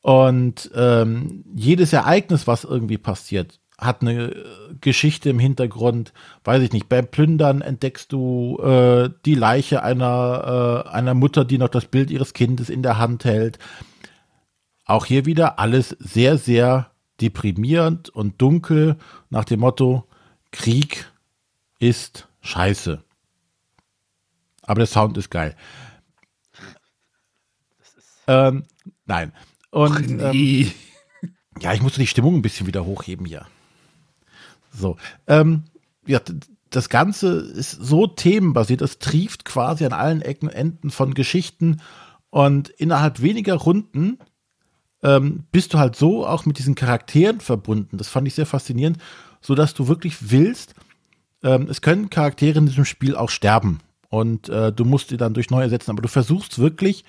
[0.02, 4.44] Und ähm, jedes Ereignis, was irgendwie passiert, hat eine äh,
[4.80, 6.12] Geschichte im Hintergrund.
[6.44, 11.58] Weiß ich nicht, beim Plündern entdeckst du äh, die Leiche einer, äh, einer Mutter, die
[11.58, 13.58] noch das Bild ihres Kindes in der Hand hält.
[14.84, 18.96] Auch hier wieder alles sehr, sehr deprimierend und dunkel
[19.30, 20.04] nach dem Motto,
[20.52, 21.10] Krieg
[21.78, 23.02] ist scheiße.
[24.66, 25.54] Aber der Sound ist geil.
[28.26, 28.64] Ähm,
[29.04, 29.32] nein.
[29.70, 30.72] Und ähm, Nee.
[31.60, 33.46] ja, ich musste die Stimmung ein bisschen wieder hochheben hier.
[34.72, 34.96] So.
[35.26, 35.64] Ähm,
[36.06, 36.20] ja,
[36.70, 41.80] das Ganze ist so themenbasiert, es trieft quasi an allen Ecken und Enden von Geschichten
[42.30, 44.18] und innerhalb weniger Runden
[45.02, 47.98] ähm, bist du halt so auch mit diesen Charakteren verbunden.
[47.98, 48.98] Das fand ich sehr faszinierend,
[49.40, 50.74] so dass du wirklich willst,
[51.42, 53.78] ähm, es können Charaktere in diesem Spiel auch sterben
[54.16, 57.04] und äh, du musst die dann durch neue ersetzen, aber du versuchst wirklich,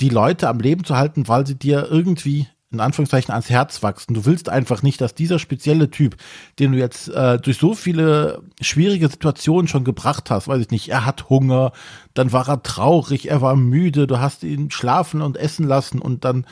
[0.00, 4.12] die Leute am Leben zu halten, weil sie dir irgendwie in Anführungszeichen ans Herz wachsen.
[4.12, 6.16] Du willst einfach nicht, dass dieser spezielle Typ,
[6.58, 10.88] den du jetzt äh, durch so viele schwierige Situationen schon gebracht hast, weiß ich nicht,
[10.90, 11.72] er hat Hunger,
[12.12, 16.26] dann war er traurig, er war müde, du hast ihn schlafen und essen lassen und
[16.26, 16.46] dann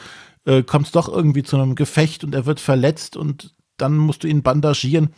[0.46, 4.22] äh, kommt es doch irgendwie zu einem Gefecht und er wird verletzt und dann musst
[4.22, 5.11] du ihn bandagieren.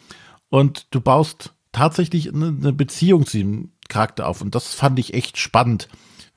[0.49, 5.39] Und du baust tatsächlich eine, Beziehung zu dem Charakter auf und das fand ich echt
[5.39, 5.89] spannend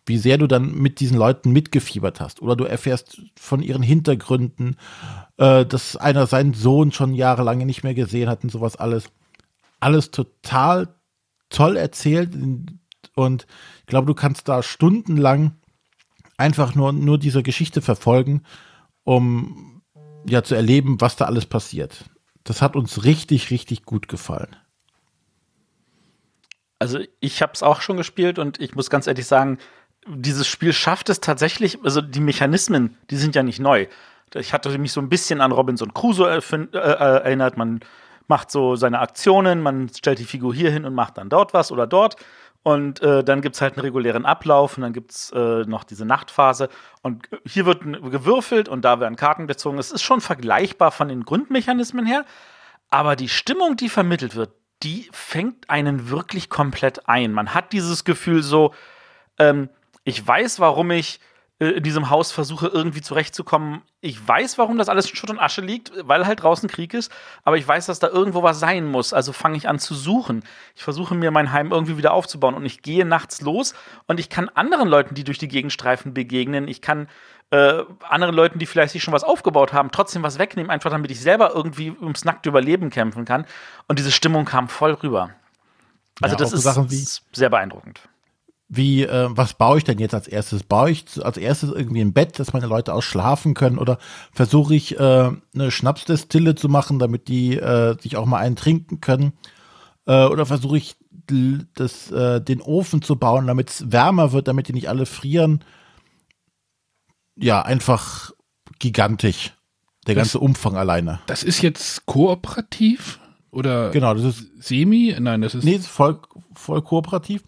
[0.07, 2.41] wie sehr du dann mit diesen Leuten mitgefiebert hast.
[2.41, 4.77] Oder du erfährst von ihren Hintergründen,
[5.38, 9.12] äh, dass einer seinen Sohn schon jahrelang nicht mehr gesehen hat und sowas alles.
[9.79, 10.95] Alles total
[11.49, 12.31] toll erzählt.
[13.15, 13.47] Und
[13.81, 15.55] ich glaube, du kannst da stundenlang
[16.38, 18.43] einfach nur, nur diese Geschichte verfolgen,
[19.03, 19.81] um
[20.27, 22.05] ja zu erleben, was da alles passiert.
[22.43, 24.55] Das hat uns richtig, richtig gut gefallen.
[26.79, 29.57] Also ich habe es auch schon gespielt und ich muss ganz ehrlich sagen,
[30.07, 33.87] dieses Spiel schafft es tatsächlich, also die Mechanismen, die sind ja nicht neu.
[34.33, 37.57] Ich hatte mich so ein bisschen an Robinson Crusoe äh, äh, erinnert.
[37.57, 37.79] Man
[38.27, 41.71] macht so seine Aktionen, man stellt die Figur hier hin und macht dann dort was
[41.71, 42.17] oder dort.
[42.63, 45.85] Und äh, dann gibt es halt einen regulären Ablauf und dann gibt es äh, noch
[45.85, 46.67] diese Nachtphase.
[47.01, 49.77] Und hier wird gewürfelt und da werden Karten gezogen.
[49.77, 52.25] Es ist schon vergleichbar von den Grundmechanismen her.
[52.89, 54.51] Aber die Stimmung, die vermittelt wird,
[54.83, 57.33] die fängt einen wirklich komplett ein.
[57.33, 58.73] Man hat dieses Gefühl so,
[59.39, 59.69] ähm,
[60.03, 61.19] ich weiß, warum ich
[61.59, 63.81] äh, in diesem Haus versuche, irgendwie zurechtzukommen.
[63.99, 67.11] Ich weiß, warum das alles in Schutt und Asche liegt, weil halt draußen Krieg ist,
[67.43, 69.11] aber ich weiß, dass da irgendwo was sein muss.
[69.11, 70.43] Also fange ich an zu suchen.
[70.75, 73.73] Ich versuche mir mein Heim irgendwie wieder aufzubauen und ich gehe nachts los
[74.05, 76.67] und ich kann anderen Leuten, die durch die Gegend streifen, begegnen.
[76.67, 77.07] Ich kann
[77.51, 81.12] äh, anderen Leuten, die vielleicht sich schon was aufgebaut haben, trotzdem was wegnehmen, einfach damit
[81.12, 83.45] ich selber irgendwie ums nackte Überleben kämpfen kann.
[83.88, 85.31] Und diese Stimmung kam voll rüber.
[86.21, 88.01] Also ja, das ist Sachen wie sehr beeindruckend
[88.69, 90.63] wie, äh, was baue ich denn jetzt als erstes?
[90.63, 93.77] Baue ich als erstes irgendwie ein Bett, dass meine Leute auch schlafen können?
[93.77, 93.97] Oder
[94.33, 98.99] versuche ich äh, eine Schnapsdestille zu machen, damit die äh, sich auch mal einen trinken
[98.99, 99.33] können?
[100.05, 100.95] Äh, oder versuche ich
[101.75, 105.63] das, äh, den Ofen zu bauen, damit es wärmer wird, damit die nicht alle frieren?
[107.39, 108.32] Ja, einfach
[108.80, 109.54] gigantisch.
[110.08, 111.19] Der das, ganze Umfang alleine.
[111.28, 113.19] Das ist jetzt kooperativ?
[113.52, 115.15] Oder genau, das ist semi?
[115.19, 115.63] Nein, das ist.
[115.63, 116.19] Nee, voll,
[116.54, 117.43] voll kooperativ.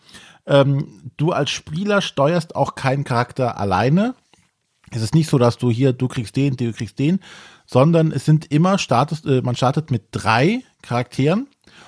[0.46, 4.16] Ähm, du als Spieler steuerst auch keinen Charakter alleine.
[4.92, 7.20] Es ist nicht so, dass du hier, du kriegst den, du kriegst den,
[7.66, 11.48] sondern es sind immer, startet, äh, man startet mit drei Charakteren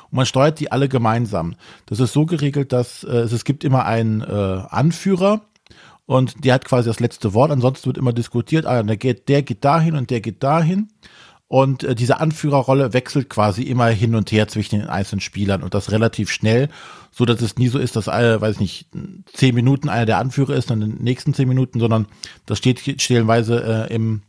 [0.09, 1.55] und man steuert die alle gemeinsam.
[1.87, 5.41] Das ist so geregelt, dass äh, es gibt immer einen äh, Anführer
[6.11, 7.51] und der hat quasi das letzte Wort.
[7.51, 10.89] Ansonsten wird immer diskutiert, ah, der geht, der geht dahin und der geht dahin.
[11.47, 15.73] Und äh, diese Anführerrolle wechselt quasi immer hin und her zwischen den einzelnen Spielern und
[15.73, 16.67] das relativ schnell,
[17.11, 18.87] so dass es nie so ist, dass, äh, weiß ich nicht,
[19.31, 22.07] zehn Minuten einer der Anführer ist, dann in den nächsten zehn Minuten, sondern
[22.45, 24.23] das steht stellenweise äh, im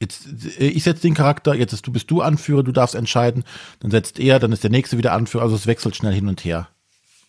[0.00, 0.26] Jetzt,
[0.60, 3.44] äh, ich setze den Charakter, jetzt ist, du bist du Anführer, du darfst entscheiden,
[3.80, 6.44] dann setzt er, dann ist der nächste wieder Anführer, also es wechselt schnell hin und
[6.44, 6.68] her.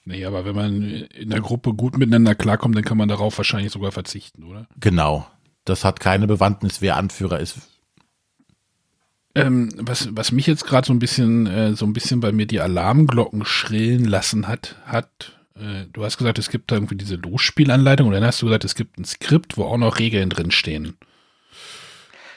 [0.06, 3.72] Nee, aber wenn man in der Gruppe gut miteinander klarkommt, dann kann man darauf wahrscheinlich
[3.72, 4.68] sogar verzichten, oder?
[4.80, 5.28] Genau.
[5.66, 7.58] Das hat keine Bewandtnis, wer Anführer ist.
[9.34, 12.46] Ähm, was, was mich jetzt gerade so ein bisschen, äh, so ein bisschen bei mir
[12.46, 17.16] die Alarmglocken schrillen lassen hat, hat, äh, du hast gesagt, es gibt da irgendwie diese
[17.16, 20.52] Losspielanleitung und dann hast du gesagt, es gibt ein Skript, wo auch noch Regeln drin
[20.52, 20.98] stehen.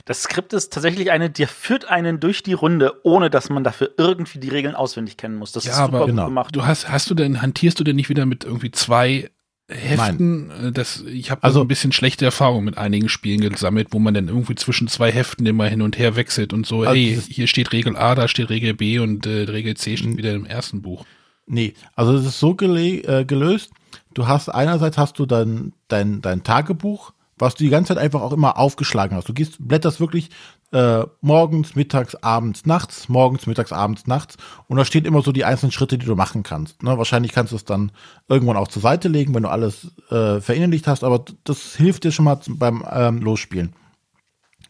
[0.09, 3.91] Das Skript ist tatsächlich eine, der führt einen durch die Runde, ohne dass man dafür
[3.99, 5.53] irgendwie die Regeln auswendig kennen muss.
[5.53, 6.25] Das ja, ist super aber genau.
[6.25, 6.57] gemacht.
[6.57, 9.29] Du hast, hast du denn, hantierst du denn nicht wieder mit irgendwie zwei
[9.69, 10.69] Heften, Nein.
[10.69, 14.15] Äh, das, ich habe also ein bisschen schlechte Erfahrungen mit einigen Spielen gesammelt, wo man
[14.15, 17.47] dann irgendwie zwischen zwei Heften immer hin und her wechselt und so, also hey, hier
[17.47, 20.81] steht Regel A, da steht Regel B und äh, Regel C steht wieder im ersten
[20.81, 21.05] Buch.
[21.47, 23.73] Nee, also es ist so äh, gelöst,
[24.15, 28.21] du hast einerseits hast du dein, dein, dein Tagebuch, was du die ganze Zeit einfach
[28.21, 29.29] auch immer aufgeschlagen hast.
[29.29, 30.31] Du gehst, blätterst wirklich
[30.73, 34.37] äh, morgens, mittags, abends, nachts, morgens, mittags, abends, nachts.
[34.67, 36.83] Und da steht immer so die einzelnen Schritte, die du machen kannst.
[36.83, 36.99] Ne?
[36.99, 37.93] Wahrscheinlich kannst du es dann
[38.29, 42.13] irgendwann auch zur Seite legen, wenn du alles äh, verinnerlicht hast, aber das hilft dir
[42.13, 43.75] schon mal beim ähm, Losspielen.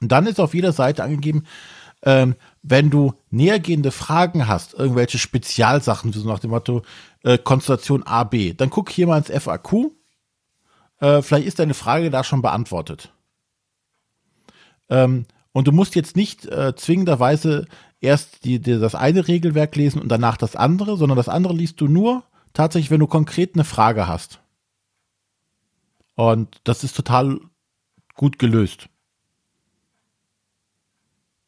[0.00, 1.44] Und dann ist auf jeder Seite angegeben,
[2.02, 6.82] ähm, wenn du nähergehende Fragen hast, irgendwelche Spezialsachen, so nach dem Motto
[7.24, 9.90] äh, Konstellation A, B, dann guck hier mal ins FAQ.
[11.00, 13.12] Äh, vielleicht ist deine Frage da schon beantwortet.
[14.88, 17.66] Ähm, und du musst jetzt nicht äh, zwingenderweise
[18.00, 21.80] erst die, die, das eine Regelwerk lesen und danach das andere, sondern das andere liest
[21.80, 24.40] du nur tatsächlich, wenn du konkret eine Frage hast.
[26.14, 27.40] Und das ist total
[28.14, 28.88] gut gelöst.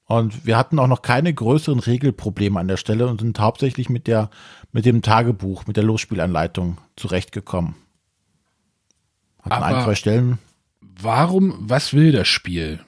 [0.05, 4.09] Und wir hatten auch noch keine größeren Regelprobleme an der Stelle und sind hauptsächlich mit
[4.09, 4.29] der,
[4.73, 7.77] mit dem Tagebuch, mit der Losspielanleitung zurechtgekommen.
[9.43, 10.39] Hatten Aber ein, zwei Stellen.
[10.81, 12.81] Warum, was will das Spiel?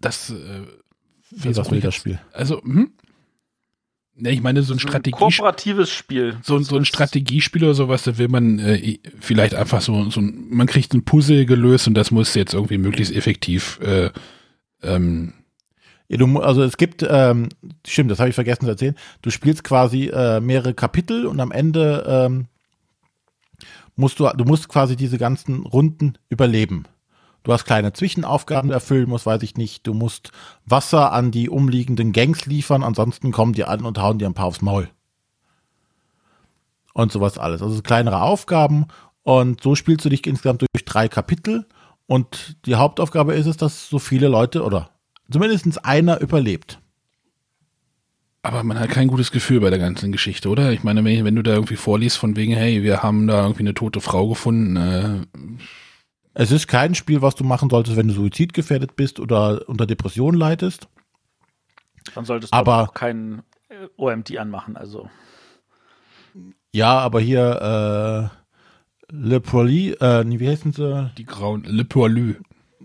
[0.00, 0.62] das äh,
[1.30, 2.18] wie das will das Spiel.
[2.32, 2.92] Also, hm?
[4.18, 5.18] Ja, ich meine, so ein Strategie.
[5.18, 6.38] Kooperatives Spiel.
[6.42, 10.46] So, so ein Strategiespiel oder sowas, da will man äh, vielleicht einfach so, so ein,
[10.48, 13.78] man kriegt ein Puzzle gelöst und das muss jetzt irgendwie möglichst effektiv.
[13.82, 14.10] Äh,
[14.82, 15.34] ähm,
[16.08, 17.50] ja, du, also es gibt, ähm,
[17.86, 18.96] stimmt, das habe ich vergessen zu erzählen.
[19.20, 22.46] Du spielst quasi äh, mehrere Kapitel und am Ende ähm,
[23.96, 26.84] musst du, du musst quasi diese ganzen Runden überleben.
[27.42, 29.86] Du hast kleine Zwischenaufgaben erfüllen musst, weiß ich nicht.
[29.86, 30.32] Du musst
[30.64, 34.46] Wasser an die umliegenden Gangs liefern, ansonsten kommen die an und hauen dir ein paar
[34.46, 34.88] aufs Maul.
[36.92, 37.62] Und sowas alles.
[37.62, 38.86] Also kleinere Aufgaben
[39.22, 41.66] und so spielst du dich insgesamt durch drei Kapitel
[42.06, 44.90] und die Hauptaufgabe ist es, dass so viele Leute oder
[45.30, 46.80] zumindest einer überlebt.
[48.46, 50.70] Aber man hat kein gutes Gefühl bei der ganzen Geschichte, oder?
[50.70, 53.64] Ich meine, wenn, wenn du da irgendwie vorliest von wegen, hey, wir haben da irgendwie
[53.64, 55.26] eine tote Frau gefunden, äh,
[56.32, 60.34] es ist kein Spiel, was du machen solltest, wenn du suizidgefährdet bist oder unter Depression
[60.34, 60.86] leidest.
[62.14, 64.76] Dann solltest du aber auch kein äh, OMD anmachen.
[64.76, 65.10] Also
[66.70, 68.30] Ja, aber hier
[69.10, 71.10] äh, Le Poly, äh, wie heißen sie?
[71.18, 72.34] Die grauen Le Poilu.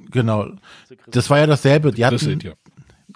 [0.10, 0.48] Genau.
[1.06, 1.92] Das war ja dasselbe.
[1.92, 2.54] Die hatten, Das sind ja.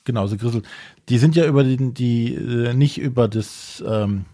[0.05, 0.61] Genau, so Grissel.
[1.09, 4.25] Die sind ja über den, die, äh, nicht über das, ähm,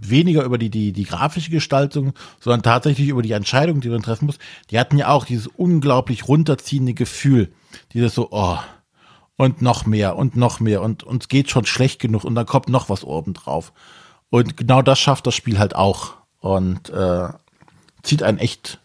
[0.00, 4.26] weniger über die, die, die grafische Gestaltung, sondern tatsächlich über die Entscheidung, die man treffen
[4.26, 4.38] muss.
[4.70, 7.52] Die hatten ja auch dieses unglaublich runterziehende Gefühl.
[7.92, 8.58] Dieses so, oh,
[9.36, 12.68] und noch mehr und noch mehr und uns geht schon schlecht genug und dann kommt
[12.68, 13.72] noch was oben drauf.
[14.30, 17.28] Und genau das schafft das Spiel halt auch und äh,
[18.02, 18.78] zieht einen echt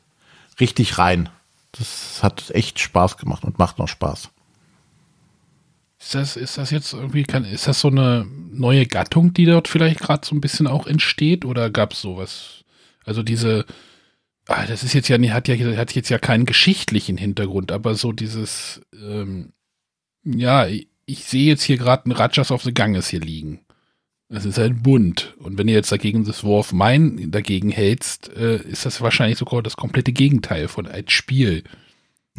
[0.60, 1.30] richtig rein.
[1.74, 4.30] Das hat echt Spaß gemacht und macht noch Spaß.
[6.08, 9.68] Ist das, ist das jetzt irgendwie, kann, ist das so eine neue Gattung, die dort
[9.68, 12.64] vielleicht gerade so ein bisschen auch entsteht oder gab es sowas?
[13.04, 13.66] Also diese,
[14.46, 18.14] ah, das ist jetzt ja, hat ja, hat jetzt ja keinen geschichtlichen Hintergrund, aber so
[18.14, 19.52] dieses, ähm,
[20.24, 23.60] ja, ich, ich sehe jetzt hier gerade ein Rajas of the Ganges hier liegen.
[24.30, 25.36] Das ist ein Bund.
[25.40, 29.40] Und wenn du jetzt dagegen das War of Mine dagegen hältst, äh, ist das wahrscheinlich
[29.40, 31.66] sogar das komplette Gegenteil von ein Spiel.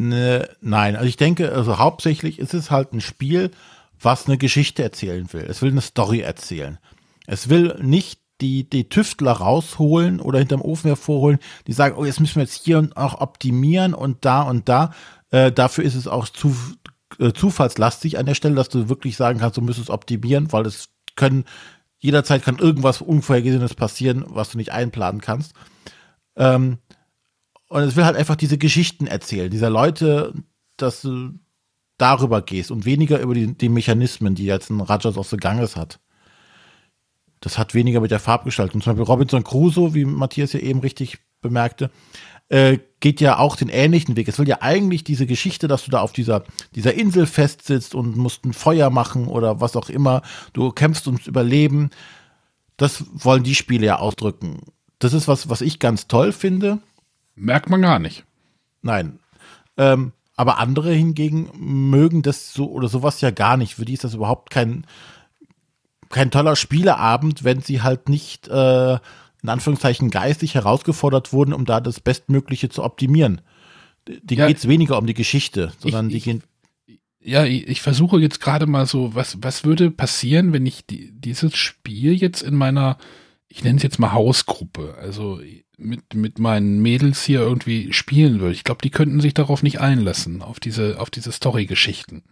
[0.01, 3.51] Ne, nein, also ich denke, also hauptsächlich ist es halt ein Spiel,
[3.99, 5.45] was eine Geschichte erzählen will.
[5.45, 6.79] Es will eine Story erzählen.
[7.27, 12.21] Es will nicht die, die Tüftler rausholen oder hinterm Ofen hervorholen, die sagen, oh, jetzt
[12.21, 14.93] müssen wir jetzt hier und auch optimieren und da und da.
[15.31, 16.55] Äh, dafür ist es auch zu,
[17.19, 20.87] äh, zufallslastig an der Stelle, dass du wirklich sagen kannst, du müsstest optimieren, weil es
[21.17, 21.43] können,
[21.97, 25.51] jederzeit kann irgendwas Unvorhergesehenes passieren, was du nicht einplanen kannst.
[26.37, 26.77] Ähm,
[27.69, 30.33] und es will halt einfach diese Geschichten erzählen, dieser Leute,
[30.77, 31.33] dass du
[31.97, 35.75] darüber gehst und weniger über die, die Mechanismen, die jetzt ein Rajas of the Ganges
[35.75, 35.99] hat.
[37.41, 38.81] Das hat weniger mit der Farbgestaltung.
[38.81, 41.89] Zum Beispiel Robinson Crusoe, wie Matthias ja eben richtig bemerkte,
[42.49, 44.27] äh, geht ja auch den ähnlichen Weg.
[44.27, 46.43] Es will ja eigentlich diese Geschichte, dass du da auf dieser,
[46.75, 50.21] dieser Insel festsitzt und musst ein Feuer machen oder was auch immer.
[50.53, 51.91] Du kämpfst ums Überleben.
[52.75, 54.61] Das wollen die Spiele ja ausdrücken.
[54.99, 56.79] Das ist was, was ich ganz toll finde.
[57.39, 58.23] Merkt man gar nicht.
[58.81, 59.19] Nein.
[59.77, 63.75] Ähm, aber andere hingegen mögen das so oder sowas ja gar nicht.
[63.75, 64.85] Für die ist das überhaupt kein,
[66.09, 68.93] kein toller Spieleabend, wenn sie halt nicht äh,
[69.41, 73.41] in Anführungszeichen geistig herausgefordert wurden, um da das Bestmögliche zu optimieren.
[74.07, 74.47] Die Ja.
[74.47, 76.43] geht es weniger um die Geschichte, sondern Ich- die gehen.
[77.21, 81.11] Ja, ich, ich versuche jetzt gerade mal so, was, was würde passieren, wenn ich die,
[81.11, 82.97] dieses Spiel jetzt in meiner,
[83.49, 85.41] ich nenne es jetzt mal Hausgruppe, also
[85.77, 88.53] mit, mit meinen Mädels hier irgendwie spielen würde.
[88.53, 92.23] Ich glaube, die könnten sich darauf nicht einlassen, auf diese, auf diese Story-Geschichten.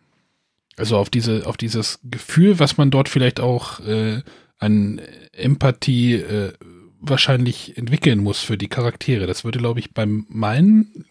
[0.78, 4.22] Also auf diese, auf dieses Gefühl, was man dort vielleicht auch äh,
[4.60, 5.02] an
[5.32, 6.54] Empathie äh,
[7.00, 9.26] wahrscheinlich entwickeln muss für die Charaktere.
[9.26, 11.06] Das würde, glaube ich, beim meinen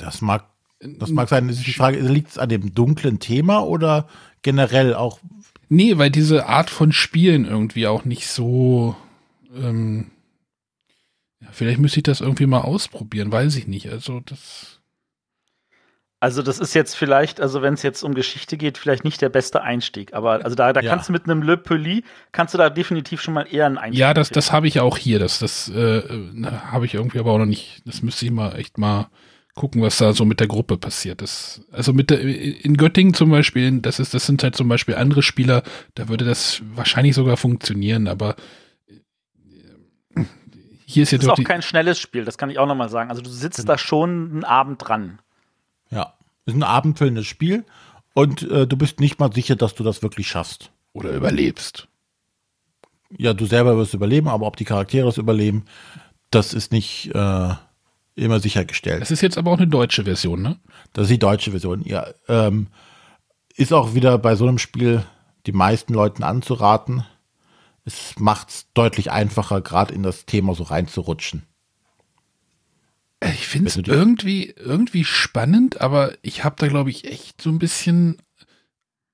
[0.00, 0.48] Das mag,
[0.80, 1.48] das mag sein.
[1.48, 4.08] Das ist die Frage, liegt es an dem dunklen Thema oder
[4.42, 5.20] generell auch
[5.68, 8.96] Nee, weil diese Art von Spielen irgendwie auch nicht so.
[9.54, 10.10] Ähm,
[11.40, 13.88] ja, vielleicht müsste ich das irgendwie mal ausprobieren, weiß ich nicht.
[13.90, 14.80] Also das.
[16.18, 19.28] Also das ist jetzt vielleicht, also wenn es jetzt um Geschichte geht, vielleicht nicht der
[19.28, 20.14] beste Einstieg.
[20.14, 20.90] Aber also da, da Ja.
[20.90, 24.00] kannst du mit einem Le Peli, kannst du da definitiv schon mal eher einen Einstieg
[24.00, 25.18] Ja, das, das habe ich auch hier.
[25.18, 27.82] Das, das äh, äh, habe ich irgendwie aber auch noch nicht.
[27.84, 29.08] Das müsste ich mal echt mal
[29.56, 31.22] gucken, was da so mit der Gruppe passiert.
[31.22, 34.94] Das, also mit der, in Göttingen zum Beispiel, das ist, das sind halt zum Beispiel
[34.94, 35.64] andere Spieler,
[35.94, 38.36] da würde das wahrscheinlich sogar funktionieren, aber
[38.86, 40.22] äh,
[40.84, 42.76] hier ist Das jetzt ist doch auch kein schnelles Spiel, das kann ich auch noch
[42.76, 43.10] mal sagen.
[43.10, 45.20] Also du sitzt da schon einen Abend dran.
[45.90, 46.12] Ja,
[46.44, 47.64] ist ein abendfüllendes Spiel
[48.14, 50.70] und äh, du bist nicht mal sicher, dass du das wirklich schaffst.
[50.92, 51.88] oder überlebst.
[53.16, 55.64] Ja, du selber wirst überleben, aber ob die Charaktere es überleben,
[56.30, 57.54] das ist nicht äh,
[58.16, 59.00] immer sichergestellt.
[59.00, 60.58] Das ist jetzt aber auch eine deutsche Version, ne?
[60.92, 61.82] Das ist die deutsche Version.
[61.84, 62.68] Ja, ähm,
[63.54, 65.04] ist auch wieder bei so einem Spiel
[65.46, 67.04] die meisten Leuten anzuraten.
[67.84, 71.44] Es macht es deutlich einfacher, gerade in das Thema so reinzurutschen.
[73.22, 77.58] Ich finde es irgendwie, irgendwie spannend, aber ich habe da, glaube ich, echt so ein
[77.58, 78.18] bisschen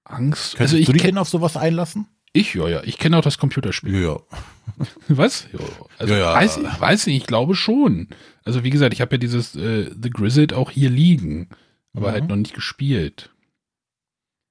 [0.05, 0.57] Angst.
[0.57, 2.09] Könntest also ich du dich denn auf sowas einlassen?
[2.33, 4.03] ich, ja, ja, ich kenne auch das Computerspiel.
[4.03, 4.21] Ja.
[5.09, 5.47] Was?
[5.53, 5.61] Ja,
[5.99, 6.35] also Ja, ja.
[6.35, 8.09] Weiß, ich weiß nicht, ich glaube schon.
[8.45, 11.49] Also wie gesagt, ich habe ja dieses äh, The Grizzled auch hier liegen,
[11.95, 12.13] aber Mhm.
[12.13, 13.31] halt noch nicht gespielt.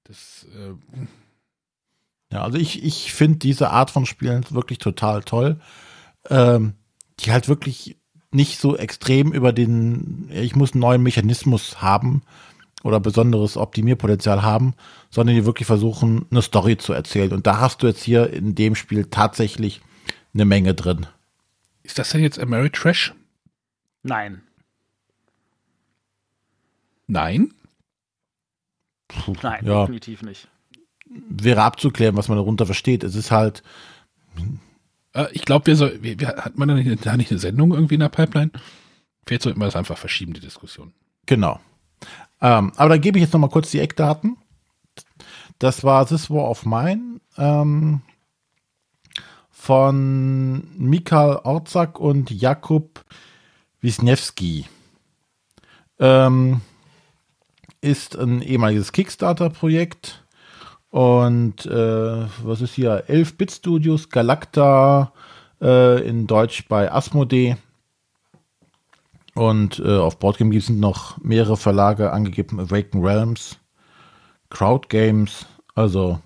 [0.06, 1.06] Das, äh,
[2.32, 5.60] Ja, also ich, ich finde diese Art von Spielen wirklich total toll.
[6.30, 6.74] Ähm,
[7.20, 7.98] die halt wirklich
[8.32, 12.22] nicht so extrem über den, ich muss einen neuen Mechanismus haben
[12.84, 14.74] oder besonderes Optimierpotenzial haben,
[15.10, 17.34] sondern die wirklich versuchen, eine Story zu erzählen.
[17.34, 19.82] Und da hast du jetzt hier in dem Spiel tatsächlich
[20.34, 21.08] eine Menge drin.
[21.84, 23.14] ist das denn jetzt Ameritrash?
[24.04, 24.42] Nein.
[27.08, 27.54] Nein?
[29.42, 29.82] Nein, Ja.
[29.82, 30.48] definitiv nicht.
[31.10, 33.04] wäre abzuklären, was man darunter versteht.
[33.04, 33.64] Es ist halt.
[35.14, 37.74] Äh, ich glaube, wir soll, wir, wir, hat man da nicht, da nicht eine Sendung
[37.74, 38.52] irgendwie in der Pipeline?
[39.28, 40.94] Vielleicht sollten wir das einfach verschieben, die Diskussion.
[41.26, 41.60] Genau.
[42.40, 44.38] Ähm, aber da gebe ich jetzt noch mal kurz die Eckdaten.
[45.60, 48.02] Das war This War of Mine ähm,
[49.52, 53.04] von Mikhail Orzak und Jakub
[53.82, 54.67] Wisniewski.
[56.00, 56.62] Ähm,
[57.82, 60.24] ist ein ehemaliges Kickstarter-Projekt.
[60.89, 63.08] Und äh, was ist hier?
[63.08, 65.13] 11-Bit Studios, Galacta,
[65.62, 67.58] äh, in Deutsch bei Asmodee.
[69.34, 73.58] Und äh, auf Boardgame sind noch mehrere Verlage angegeben: Awaken Realms,
[74.50, 75.46] Crowd Games.
[75.74, 76.20] Also,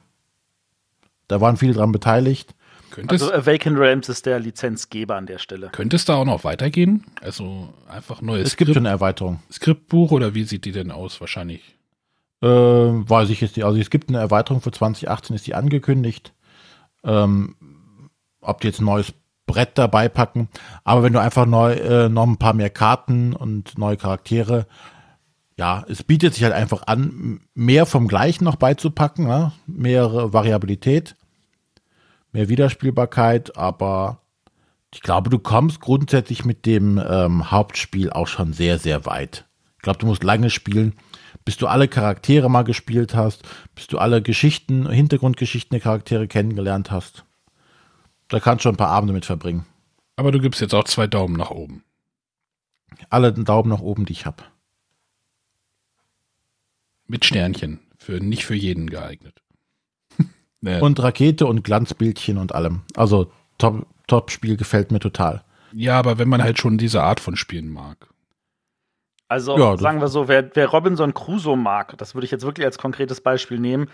[1.27, 2.54] da waren viele dran beteiligt.
[2.95, 5.69] Könnte also Awaken Realms ist der Lizenzgeber an der Stelle.
[5.71, 7.03] Könnte es da auch noch weitergehen?
[7.21, 9.41] Also einfach neues Es gibt schon eine Erweiterung.
[9.51, 11.19] Skriptbuch oder wie sieht die denn aus?
[11.19, 11.75] Wahrscheinlich.
[12.41, 13.65] Äh, weiß ich jetzt nicht.
[13.65, 16.33] Also es gibt eine Erweiterung für 2018, ist die angekündigt.
[17.03, 17.55] Ähm,
[18.39, 19.13] ob die jetzt ein neues
[19.45, 20.47] Brett dabei packen.
[20.85, 24.67] Aber wenn du einfach neu, äh, noch ein paar mehr Karten und neue Charaktere,
[25.57, 29.51] ja, es bietet sich halt einfach an, mehr vom Gleichen noch beizupacken, ne?
[29.67, 31.15] mehrere Variabilität
[32.35, 34.21] mehr Wiederspielbarkeit, aber
[34.93, 39.45] ich glaube, du kommst grundsätzlich mit dem ähm, Hauptspiel auch schon sehr, sehr weit.
[39.77, 40.93] Ich glaube, du musst lange spielen,
[41.45, 43.43] bis du alle Charaktere mal gespielt hast,
[43.73, 47.23] bis du alle Geschichten, Hintergrundgeschichten der Charaktere kennengelernt hast.
[48.27, 49.65] Da kannst du schon ein paar Abende mit verbringen.
[50.17, 51.83] Aber du gibst jetzt auch zwei Daumen nach oben.
[53.09, 54.43] Alle Daumen nach oben, die ich habe.
[57.07, 57.79] Mit Sternchen.
[57.97, 59.44] Für, nicht für jeden geeignet.
[60.65, 60.81] Nee.
[60.81, 62.81] Und Rakete und Glanzbildchen und allem.
[62.95, 65.43] Also Top, Top-Spiel gefällt mir total.
[65.71, 68.09] Ja, aber wenn man halt schon diese Art von Spielen mag.
[69.27, 72.65] Also ja, sagen wir so, wer, wer Robinson Crusoe mag, das würde ich jetzt wirklich
[72.65, 73.89] als konkretes Beispiel nehmen,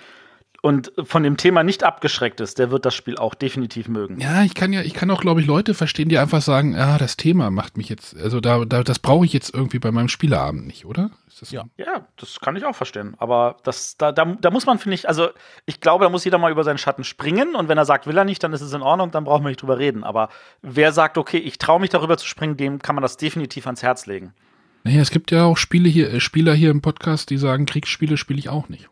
[0.61, 4.19] und von dem Thema nicht abgeschreckt ist, der wird das Spiel auch definitiv mögen.
[4.19, 6.99] Ja, ich kann ja, ich kann auch, glaube ich, Leute verstehen, die einfach sagen, ja,
[6.99, 10.07] das Thema macht mich jetzt, also da, da das brauche ich jetzt irgendwie bei meinem
[10.07, 11.09] Spieleabend nicht, oder?
[11.39, 11.63] Das ja.
[11.75, 13.15] ja, das kann ich auch verstehen.
[13.17, 15.29] Aber das, da, da, da muss man, finde ich, also
[15.65, 18.15] ich glaube, da muss jeder mal über seinen Schatten springen und wenn er sagt, will
[18.15, 20.03] er nicht, dann ist es in Ordnung, dann brauchen wir nicht drüber reden.
[20.03, 20.29] Aber
[20.61, 23.81] wer sagt, okay, ich traue mich darüber zu springen, dem kann man das definitiv ans
[23.81, 24.35] Herz legen.
[24.83, 28.17] Naja, es gibt ja auch Spiele hier, äh, Spieler hier im Podcast, die sagen, Kriegsspiele
[28.17, 28.89] spiele ich auch nicht.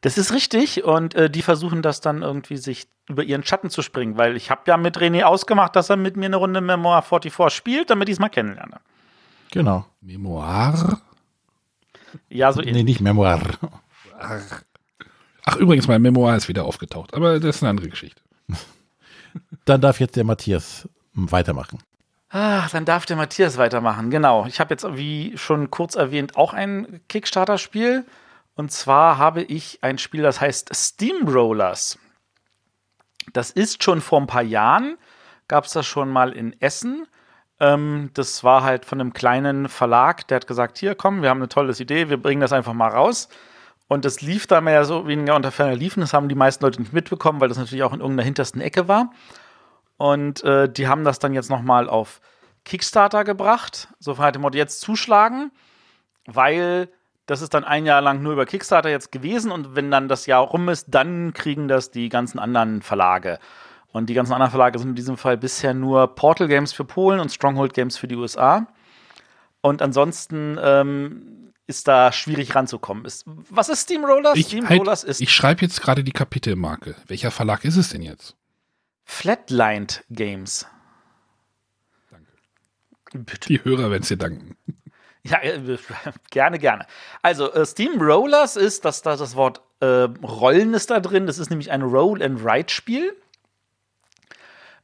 [0.00, 3.82] Das ist richtig und äh, die versuchen das dann irgendwie sich über ihren Schatten zu
[3.82, 7.02] springen, weil ich habe ja mit René ausgemacht, dass er mit mir eine Runde Memoir
[7.02, 8.80] 44 spielt, damit ich es mal kennenlerne.
[9.50, 9.84] Genau.
[10.00, 11.00] Memoir?
[12.28, 12.76] Ja, so ähnlich.
[12.76, 13.40] Nee, nicht Memoir.
[15.44, 18.22] Ach, übrigens, mein Memoir ist wieder aufgetaucht, aber das ist eine andere Geschichte.
[19.64, 21.78] Dann darf jetzt der Matthias weitermachen.
[22.32, 24.46] Ach, dann darf der Matthias weitermachen, genau.
[24.46, 28.04] Ich habe jetzt, wie schon kurz erwähnt, auch ein Kickstarter-Spiel.
[28.54, 31.98] Und zwar habe ich ein Spiel, das heißt Steamrollers.
[33.32, 34.98] Das ist schon vor ein paar Jahren,
[35.48, 37.06] gab es das schon mal in Essen.
[37.60, 41.38] Ähm, das war halt von einem kleinen Verlag, der hat gesagt, hier komm, wir haben
[41.38, 43.28] eine tolle Idee, wir bringen das einfach mal raus.
[43.88, 46.00] Und das lief da mehr so weniger unter ferner Liefen.
[46.00, 48.86] Das haben die meisten Leute nicht mitbekommen, weil das natürlich auch in irgendeiner hintersten Ecke
[48.86, 49.10] war.
[49.96, 52.20] Und äh, die haben das dann jetzt nochmal auf
[52.64, 53.88] Kickstarter gebracht.
[53.98, 55.50] So hat dem Motto jetzt zuschlagen,
[56.26, 56.88] weil
[57.26, 60.26] das ist dann ein Jahr lang nur über Kickstarter jetzt gewesen und wenn dann das
[60.26, 63.38] Jahr rum ist, dann kriegen das die ganzen anderen Verlage.
[63.92, 67.20] Und die ganzen anderen Verlage sind in diesem Fall bisher nur Portal Games für Polen
[67.20, 68.66] und Stronghold Games für die USA.
[69.62, 73.04] Und ansonsten ähm, ist da schwierig ranzukommen.
[73.04, 74.36] Ist, was ist Steamrollers?
[74.36, 75.20] Ich, Steamrollers halt, ist.
[75.20, 76.94] Ich schreibe jetzt gerade die Kapitelmarke.
[77.06, 78.36] Welcher Verlag ist es denn jetzt?
[79.04, 80.66] Flatlined Games.
[82.10, 82.30] Danke.
[83.12, 83.48] Bitte.
[83.48, 84.56] Die Hörer werden es dir danken.
[85.24, 85.76] Ja, äh,
[86.30, 86.86] gerne, gerne.
[87.22, 91.26] Also, äh, Steamrollers ist, dass da das Wort äh, Rollen ist da drin.
[91.26, 93.14] Das ist nämlich ein Roll-and-Write-Spiel.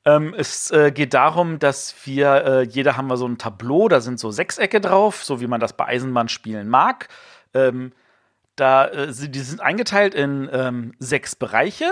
[0.05, 4.01] Ähm, es äh, geht darum, dass wir, äh, jeder haben wir so ein Tableau, da
[4.01, 7.09] sind so Sechsecke drauf, so wie man das bei Eisenbahnspielen mag.
[7.55, 7.93] Ähm,
[8.55, 11.91] da, die sind eingeteilt in ähm, sechs Bereiche.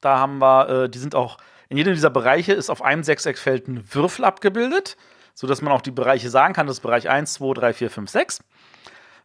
[0.00, 1.36] Da haben wir, die sind auch,
[1.68, 4.96] in jedem dieser Bereiche ist auf einem Sechseckfeld ein Würfel abgebildet
[5.36, 6.66] sodass man auch die Bereiche sagen kann.
[6.66, 8.40] Das ist Bereich 1, 2, 3, 4, 5, 6.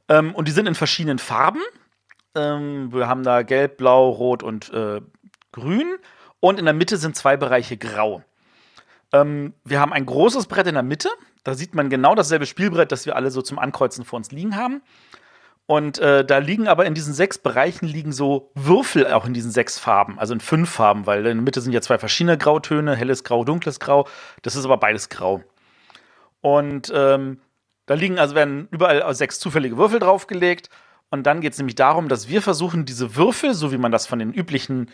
[0.09, 1.62] Ähm, und die sind in verschiedenen Farben.
[2.36, 5.01] Ähm, wir haben da gelb, blau, rot und äh,
[5.53, 5.95] grün.
[6.41, 8.24] Und in der Mitte sind zwei Bereiche grau.
[9.14, 11.09] Ähm, wir haben ein großes Brett in der Mitte.
[11.43, 14.57] Da sieht man genau dasselbe Spielbrett, das wir alle so zum Ankreuzen vor uns liegen
[14.57, 14.82] haben.
[15.66, 19.51] Und äh, da liegen aber in diesen sechs Bereichen liegen so Würfel auch in diesen
[19.51, 22.95] sechs Farben, also in fünf Farben, weil in der Mitte sind ja zwei verschiedene Grautöne,
[22.97, 24.07] helles Grau, dunkles Grau.
[24.41, 25.41] Das ist aber beides grau.
[26.42, 27.39] Und ähm,
[27.86, 30.70] da liegen, also werden überall sechs zufällige Würfel draufgelegt.
[31.10, 34.08] Und dann geht es nämlich darum, dass wir versuchen, diese Würfel, so wie man das
[34.08, 34.89] von den üblichen,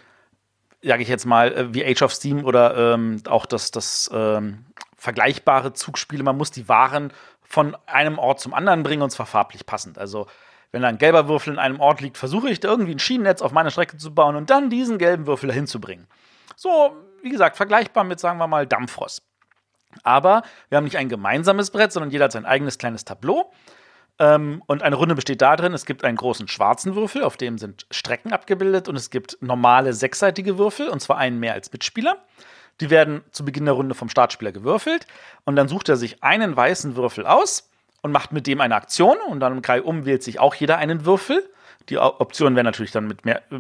[0.82, 4.66] sage ich jetzt mal, äh, wie Age of Steam oder ähm, auch das, das ähm,
[4.98, 9.66] vergleichbare Zugspiele, man muss die Waren von einem Ort zum anderen bringen und zwar farblich
[9.66, 9.98] passend.
[9.98, 10.28] Also
[10.72, 13.42] wenn da ein gelber Würfel in einem Ort liegt, versuche ich da irgendwie ein Schienennetz
[13.42, 16.08] auf meiner Strecke zu bauen und dann diesen gelben Würfel dahin zu bringen.
[16.56, 19.22] So, wie gesagt, vergleichbar mit, sagen wir mal, Dampfrost.
[20.04, 23.52] Aber wir haben nicht ein gemeinsames Brett, sondern jeder hat sein eigenes kleines Tableau.
[24.20, 27.86] Ähm, und eine Runde besteht darin, es gibt einen großen schwarzen Würfel, auf dem sind
[27.92, 32.18] Strecken abgebildet und es gibt normale sechsseitige Würfel, und zwar einen mehr als Mitspieler.
[32.80, 35.08] Die werden zu Beginn der Runde vom Startspieler gewürfelt
[35.46, 37.70] und dann sucht er sich einen weißen Würfel aus
[38.02, 40.78] und macht mit dem eine Aktion und dann im Kreis um wählt sich auch jeder
[40.78, 41.44] einen Würfel.
[41.90, 43.60] Die Optionen werden natürlich dann mit mehr äh,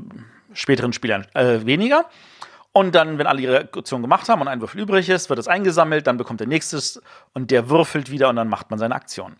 [0.53, 2.05] späteren Spielern äh, weniger.
[2.77, 5.47] Und dann, wenn alle ihre Aktion gemacht haben und ein Würfel übrig ist, wird es
[5.47, 7.01] eingesammelt, dann bekommt der nächstes
[7.33, 9.35] und der würfelt wieder und dann macht man seine Aktion.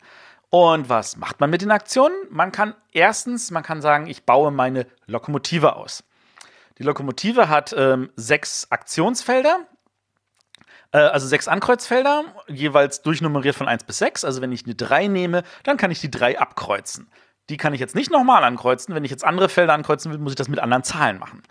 [0.50, 2.16] Und was macht man mit den Aktionen?
[2.32, 6.04] Man kann erstens, man kann sagen, ich baue meine Lokomotive aus.
[6.80, 9.60] Die Lokomotive hat ähm, sechs Aktionsfelder,
[10.92, 14.26] äh, also sechs Ankreuzfelder, jeweils durchnummeriert von 1 bis 6.
[14.26, 17.08] Also wenn ich eine 3 nehme, dann kann ich die 3 abkreuzen.
[17.52, 18.96] Die kann ich jetzt nicht nochmal ankreuzen.
[18.96, 21.44] Wenn ich jetzt andere Felder ankreuzen will, muss ich das mit anderen Zahlen machen.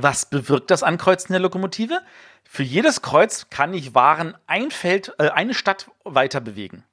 [0.00, 2.00] Was bewirkt das Ankreuzen der Lokomotive?
[2.44, 6.84] Für jedes Kreuz kann ich Waren ein Feld, äh, eine Stadt weiter bewegen.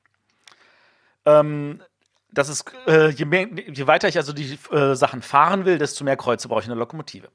[1.24, 1.84] Ähm,
[2.32, 6.04] das ist, äh, je, mehr, je, weiter ich also die äh, Sachen fahren will, desto
[6.04, 7.30] mehr Kreuze brauche ich in der Lokomotive.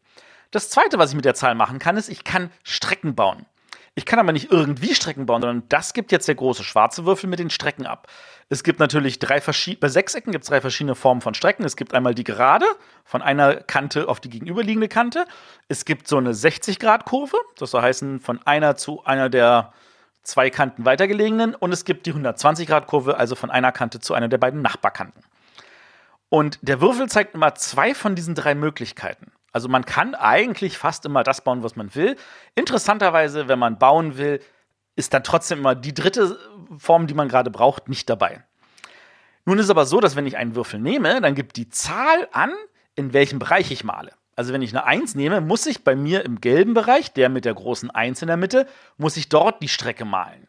[0.50, 3.46] Das zweite, was ich mit der Zahl machen kann, ist, ich kann Strecken bauen.
[3.96, 7.28] Ich kann aber nicht irgendwie Strecken bauen, sondern das gibt jetzt der große schwarze Würfel
[7.28, 8.06] mit den Strecken ab.
[8.48, 11.64] Es gibt natürlich drei verschiedene, bei Sechsecken gibt es drei verschiedene Formen von Strecken.
[11.64, 12.66] Es gibt einmal die gerade,
[13.04, 15.24] von einer Kante auf die gegenüberliegende Kante.
[15.68, 19.72] Es gibt so eine 60-Grad-Kurve, das soll heißen, von einer zu einer der
[20.22, 21.54] zwei Kanten weitergelegenen.
[21.56, 25.22] Und es gibt die 120-Grad-Kurve, also von einer Kante zu einer der beiden Nachbarkanten.
[26.28, 29.32] Und der Würfel zeigt immer zwei von diesen drei Möglichkeiten.
[29.52, 32.16] Also man kann eigentlich fast immer das bauen, was man will.
[32.54, 34.40] Interessanterweise, wenn man bauen will,
[34.96, 36.38] ist dann trotzdem immer die dritte
[36.78, 38.44] Form, die man gerade braucht, nicht dabei.
[39.44, 42.28] Nun ist es aber so, dass wenn ich einen Würfel nehme, dann gibt die Zahl
[42.32, 42.52] an,
[42.94, 44.12] in welchem Bereich ich male.
[44.36, 47.44] Also wenn ich eine 1 nehme, muss ich bei mir im gelben Bereich, der mit
[47.44, 50.46] der großen 1 in der Mitte, muss ich dort die Strecke malen.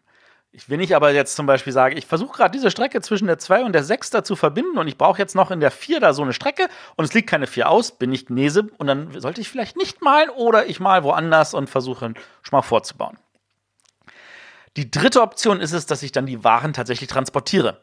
[0.53, 3.37] Ich will nicht aber jetzt zum Beispiel sagen, ich versuche gerade diese Strecke zwischen der
[3.37, 6.01] 2 und der 6 da zu verbinden und ich brauche jetzt noch in der 4
[6.01, 9.17] da so eine Strecke und es liegt keine 4 aus, bin ich Gnese und dann
[9.17, 13.17] sollte ich vielleicht nicht malen oder ich mal woanders und versuche schon mal vorzubauen.
[14.75, 17.79] Die dritte Option ist es, dass ich dann die Waren tatsächlich transportiere.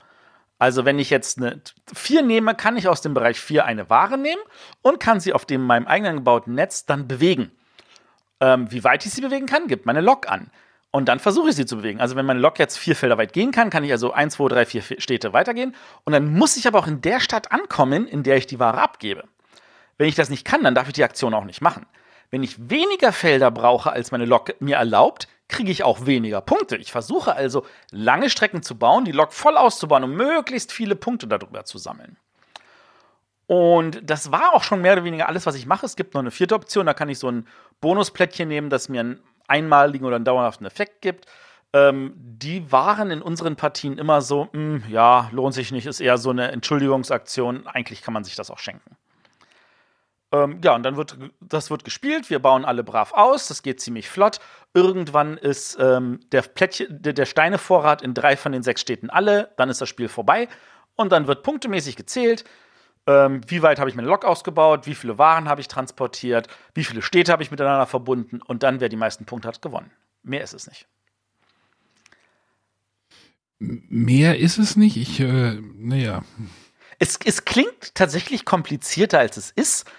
[0.59, 1.63] Also wenn ich jetzt eine
[1.95, 4.43] 4 nehme, kann ich aus dem Bereich 4 eine Ware nehmen
[4.83, 7.51] und kann sie auf dem meinem eigenen gebauten Netz dann bewegen.
[8.41, 10.51] Ähm, wie weit ich sie bewegen kann, gibt meine Lok an.
[10.91, 12.01] Und dann versuche ich sie zu bewegen.
[12.01, 14.49] Also wenn meine Lok jetzt vier Felder weit gehen kann, kann ich also eins, zwei,
[14.49, 15.75] drei, vier Städte weitergehen.
[16.05, 18.81] Und dann muss ich aber auch in der Stadt ankommen, in der ich die Ware
[18.81, 19.25] abgebe.
[19.99, 21.85] Wenn ich das nicht kann, dann darf ich die Aktion auch nicht machen.
[22.31, 26.77] Wenn ich weniger Felder brauche, als meine Lok mir erlaubt, kriege ich auch weniger Punkte.
[26.77, 31.27] Ich versuche also lange Strecken zu bauen, die Lok voll auszubauen, um möglichst viele Punkte
[31.27, 32.19] darüber zu sammeln.
[33.47, 35.87] Und das war auch schon mehr oder weniger alles, was ich mache.
[35.87, 37.47] Es gibt noch eine vierte Option, da kann ich so ein
[37.81, 41.27] Bonusplättchen nehmen, das mir ein einmaligen oder einen dauerhaften Effekt gibt.
[41.73, 46.01] Ähm, die waren in unseren Partien immer so, mh, hm, ja, lohnt sich nicht, ist
[46.01, 47.67] eher so eine Entschuldigungsaktion.
[47.67, 48.97] Eigentlich kann man sich das auch schenken.
[50.31, 52.31] Ähm, ja, und dann wird das wird gespielt.
[52.31, 53.49] Wir bauen alle brav aus.
[53.49, 54.41] Das geht ziemlich flott.
[54.75, 59.51] Irgendwann ist ähm, der, Plättchen, der, der Steinevorrat in drei von den sechs Städten alle.
[59.57, 60.49] Dann ist das Spiel vorbei.
[60.97, 62.45] Und dann wird punktemäßig gezählt
[63.09, 66.85] ähm, wie weit habe ich meine Lok ausgebaut, wie viele Waren habe ich transportiert, wie
[66.85, 69.91] viele Städte habe ich miteinander verbunden und dann, wer die meisten Punkte hat, gewonnen.
[70.23, 70.87] Mehr ist es nicht.
[73.59, 74.99] Mehr ist es nicht.
[74.99, 76.23] Ich, äh, naja.
[76.99, 79.91] Es, es klingt tatsächlich komplizierter, als es ist.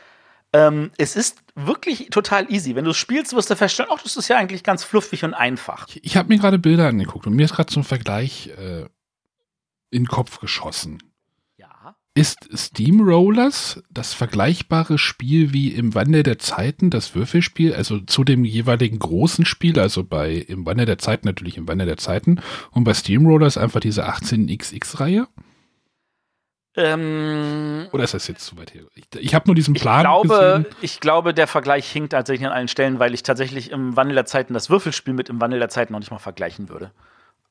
[0.53, 2.75] Ähm, es ist wirklich total easy.
[2.75, 5.33] Wenn du es spielst, wirst du feststellen, ach, das ist ja eigentlich ganz fluffig und
[5.33, 5.87] einfach.
[5.87, 8.81] Ich, ich habe mir gerade Bilder angeguckt und mir ist gerade zum Vergleich äh,
[9.89, 11.08] in den Kopf geschossen.
[12.19, 18.43] Ist Steamrollers das vergleichbare Spiel wie im Wandel der Zeiten, das Würfelspiel, also zu dem
[18.43, 22.41] jeweiligen großen Spiel, also bei im Wandel der Zeiten natürlich im Wandel der Zeiten
[22.71, 25.27] und bei Steamrollers einfach diese 18XX-Reihe?
[26.75, 28.83] Ähm, Oder ist das jetzt zu weit her?
[28.95, 29.99] Ich, ich habe nur diesen Plan.
[29.99, 30.65] Ich glaube, gesehen.
[30.81, 34.25] ich glaube, der Vergleich hinkt tatsächlich an allen Stellen, weil ich tatsächlich im Wandel der
[34.25, 36.91] Zeiten das Würfelspiel mit im Wandel der Zeiten noch nicht mal vergleichen würde.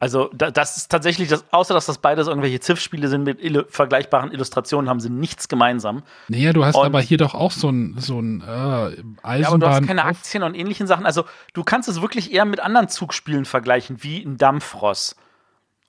[0.00, 3.64] Also da, das ist tatsächlich, das, außer dass das beides irgendwelche Ziff-Spiele sind mit illu
[3.68, 6.04] vergleichbaren Illustrationen, haben sie nichts gemeinsam.
[6.28, 9.40] Naja, du hast und, aber hier doch auch so ein, so ein äh, Eisenbahn.
[9.40, 11.04] Ja, aber du hast keine Aktien und ähnlichen Sachen.
[11.04, 15.16] Also du kannst es wirklich eher mit anderen Zugspielen vergleichen, wie ein Dampfross.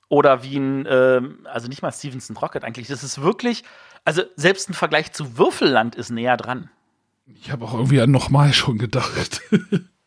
[0.08, 2.88] Oder wie ein, ähm, also nicht mal Stevenson Rocket eigentlich.
[2.88, 3.64] Das ist wirklich,
[4.06, 6.72] also selbst ein Vergleich zu Würfelland ist näher dran.
[7.28, 9.42] Ich habe auch irgendwie an nochmal schon gedacht.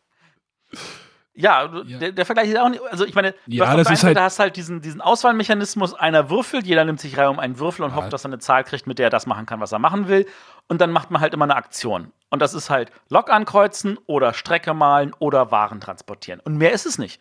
[1.35, 1.97] Ja, ja.
[1.97, 4.37] Der, der, Vergleich ist auch nicht, also ich meine, ja, das ist halt, da hast
[4.37, 7.97] halt diesen, diesen Auswahlmechanismus, einer würfelt, jeder nimmt sich Reihe um einen Würfel und ja.
[7.97, 10.07] hofft, dass er eine Zahl kriegt, mit der er das machen kann, was er machen
[10.07, 10.27] will.
[10.67, 12.11] Und dann macht man halt immer eine Aktion.
[12.29, 16.39] Und das ist halt Lok ankreuzen oder Strecke malen oder Waren transportieren.
[16.39, 17.19] Und mehr ist es nicht.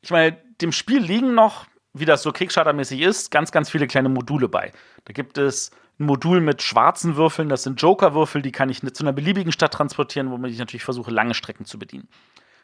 [0.00, 4.08] Ich meine, dem Spiel liegen noch, wie das so Kickstarter-mäßig ist, ganz, ganz viele kleine
[4.08, 4.72] Module bei.
[5.04, 9.02] Da gibt es ein Modul mit schwarzen Würfeln, das sind Joker-Würfel, die kann ich zu
[9.02, 12.08] einer beliebigen Stadt transportieren, womit ich natürlich versuche, lange Strecken zu bedienen.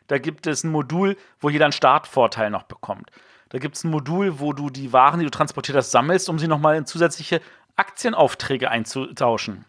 [0.08, 3.10] Da gibt es ein Modul, wo jeder einen Startvorteil noch bekommt.
[3.50, 6.38] Da gibt es ein Modul, wo du die Waren, die du transportiert hast, sammelst, um
[6.38, 7.40] sie nochmal in zusätzliche
[7.76, 9.64] Aktienaufträge einzutauschen.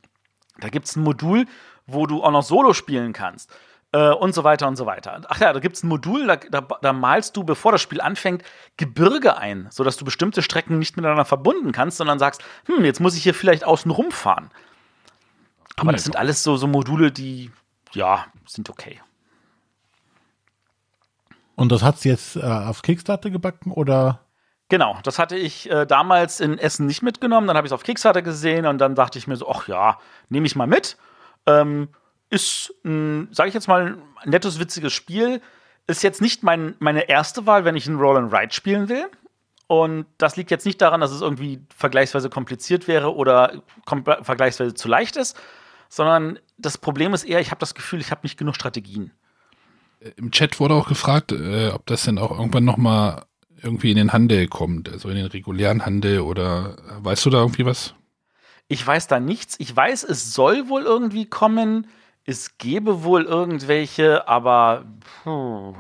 [0.59, 1.45] Da gibt es ein Modul,
[1.85, 3.51] wo du auch noch Solo spielen kannst.
[3.91, 5.21] Äh, und so weiter und so weiter.
[5.29, 8.01] Ach ja, da gibt es ein Modul, da, da, da, malst du, bevor das Spiel
[8.01, 8.43] anfängt,
[8.77, 13.15] Gebirge ein, sodass du bestimmte Strecken nicht miteinander verbunden kannst, sondern sagst, hm, jetzt muss
[13.15, 14.51] ich hier vielleicht außen rumfahren.
[15.75, 17.51] Aber das sind alles so, so Module, die,
[17.93, 18.99] ja, sind okay.
[21.59, 24.21] Und das hat sie jetzt äh, auf Kickstarter gebacken oder?
[24.69, 27.47] Genau, das hatte ich äh, damals in Essen nicht mitgenommen.
[27.47, 29.99] Dann habe ich es auf Kickstarter gesehen und dann dachte ich mir so, ach ja,
[30.29, 30.95] nehme ich mal mit.
[31.45, 31.89] Ähm,
[32.29, 35.41] ist, sage ich jetzt mal, ein nettes, witziges Spiel.
[35.85, 39.09] Ist jetzt nicht mein, meine erste Wahl, wenn ich ein Roll and Ride spielen will.
[39.67, 43.63] Und das liegt jetzt nicht daran, dass es irgendwie vergleichsweise kompliziert wäre oder
[44.21, 45.37] vergleichsweise zu leicht ist,
[45.89, 49.11] sondern das Problem ist eher, ich habe das Gefühl, ich habe nicht genug Strategien.
[50.15, 53.25] Im Chat wurde auch gefragt, äh, ob das denn auch irgendwann noch mal
[53.61, 57.65] irgendwie in den Handel kommt, also in den regulären Handel oder weißt du da irgendwie
[57.65, 57.93] was?
[58.69, 59.55] Ich weiß da nichts.
[59.59, 61.87] Ich weiß, es soll wohl irgendwie kommen.
[62.23, 64.85] Es gäbe wohl irgendwelche, aber
[65.23, 65.75] puh.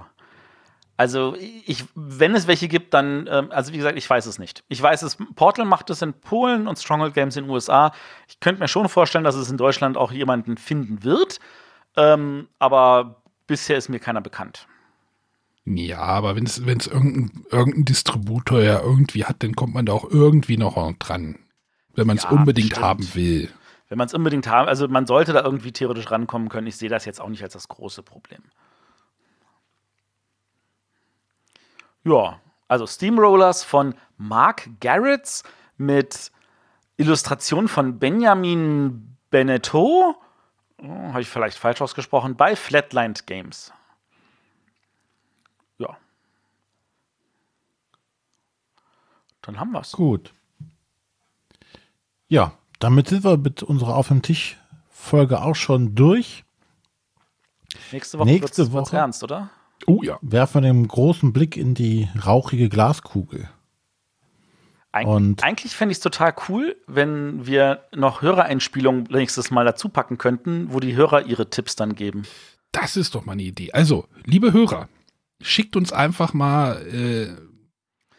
[0.97, 4.65] Also, ich, wenn es welche gibt, dann, ähm, also wie gesagt, ich weiß es nicht.
[4.67, 7.93] Ich weiß es, Portal macht es in Polen und Stronghold Games in den USA.
[8.27, 11.39] Ich könnte mir schon vorstellen, dass es in Deutschland auch jemanden finden wird.
[11.95, 13.18] Ähm, aber
[13.49, 14.67] bisher ist mir keiner bekannt.
[15.65, 20.09] Ja, aber wenn es irgendein, irgendein Distributor ja irgendwie hat, dann kommt man da auch
[20.09, 21.37] irgendwie noch dran.
[21.93, 22.85] Wenn man es ja, unbedingt stimmt.
[22.85, 23.49] haben will.
[23.89, 26.67] Wenn man es unbedingt haben, also man sollte da irgendwie theoretisch rankommen können.
[26.67, 28.41] Ich sehe das jetzt auch nicht als das große Problem.
[32.03, 35.43] Ja, also Steamrollers von Mark Garretts
[35.77, 36.31] mit
[36.97, 40.15] Illustration von Benjamin Beneteau
[40.79, 43.71] hm, Habe ich vielleicht falsch ausgesprochen, bei Flatlined Games.
[45.77, 45.97] Ja.
[49.41, 49.91] Dann haben wir es.
[49.91, 50.33] Gut.
[52.27, 54.57] Ja, damit sind wir mit unserer Auf dem Tisch
[54.89, 56.43] Folge auch schon durch.
[57.91, 59.49] Nächste Woche, Nächste Woche ernst, oder?
[59.87, 60.17] Oh ja.
[60.21, 63.49] Werfen wir einen großen Blick in die rauchige Glaskugel.
[64.91, 69.89] Eig und eigentlich fände ich es total cool, wenn wir noch Hörereinspielungen nächstes Mal dazu
[69.89, 72.23] packen könnten, wo die Hörer ihre Tipps dann geben.
[72.71, 73.71] Das ist doch mal eine Idee.
[73.71, 74.89] Also, liebe Hörer,
[75.41, 76.81] schickt uns einfach mal.
[76.87, 77.35] Äh,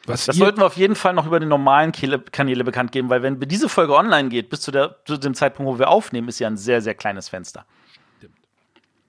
[0.06, 3.22] was das sollten wir auf jeden Fall noch über die normalen Kanäle bekannt geben, weil
[3.22, 6.38] wenn diese Folge online geht, bis zu, der, zu dem Zeitpunkt, wo wir aufnehmen, ist
[6.38, 7.66] ja ein sehr, sehr kleines Fenster.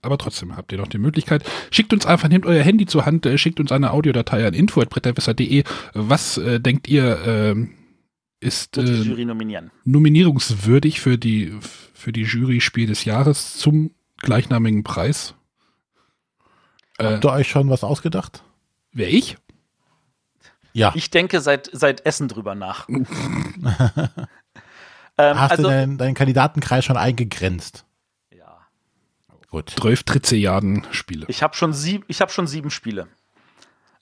[0.02, 1.44] Aber trotzdem habt ihr noch die Möglichkeit.
[1.70, 5.64] Schickt uns einfach, nehmt euer Handy zur Hand, äh, schickt uns eine Audiodatei an info.bretterwisser.de.
[5.94, 7.68] Was äh, denkt ihr, äh,
[8.40, 9.72] ist äh, die Jury nominieren.
[9.84, 11.54] nominierungswürdig für die,
[11.94, 15.36] für die Jury Spiel des Jahres zum gleichnamigen Preis?
[17.00, 18.44] Habt ihr euch schon was ausgedacht?
[18.92, 19.38] Wer ich?
[20.74, 20.94] Ja.
[20.96, 22.88] Ich denke seit, seit Essen drüber nach.
[22.90, 23.06] ähm,
[25.18, 27.86] Hast also, du deinen, deinen Kandidatenkreis schon eingegrenzt?
[29.52, 29.70] Gut.
[29.70, 31.26] 12 Trizilliarden Spiele.
[31.28, 33.08] Ich habe schon, sieb, hab schon sieben Spiele.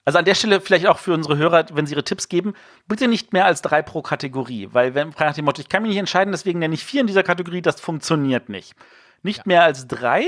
[0.04, 2.54] Also an der Stelle vielleicht auch für unsere Hörer, wenn sie ihre Tipps geben,
[2.86, 5.90] bitte nicht mehr als drei pro Kategorie, weil wenn nach dem Motto, ich kann mich
[5.90, 8.74] nicht entscheiden, deswegen nenne ich vier in dieser Kategorie, das funktioniert nicht.
[9.22, 9.44] Nicht ja.
[9.46, 10.24] mehr als drei.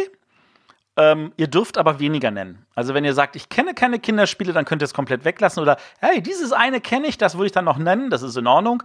[0.97, 2.67] Ähm, ihr dürft aber weniger nennen.
[2.75, 5.79] Also wenn ihr sagt, ich kenne keine Kinderspiele, dann könnt ihr es komplett weglassen oder
[6.01, 8.83] hey, dieses eine kenne ich, das würde ich dann noch nennen, das ist in Ordnung.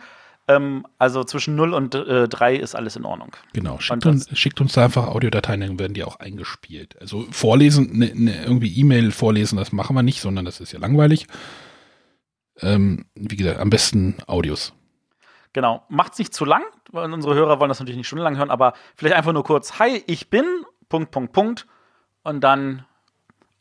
[0.48, 3.36] Ähm, also zwischen 0 und äh, 3 ist alles in Ordnung.
[3.54, 7.00] Genau, schickt uns, schickt uns da einfach Audiodateien, dann werden die auch eingespielt.
[7.02, 10.80] Also vorlesen, ne, ne, irgendwie E-Mail vorlesen, das machen wir nicht, sondern das ist ja
[10.80, 11.28] langweilig.
[12.62, 14.74] Ähm, wie gesagt, am besten Audios.
[15.52, 18.74] Genau, macht's nicht zu lang, weil unsere Hörer wollen das natürlich nicht stundenlang hören, aber
[18.96, 20.46] vielleicht einfach nur kurz, hi, ich bin,
[20.88, 21.68] Punkt, Punkt, Punkt,
[22.24, 22.86] und dann,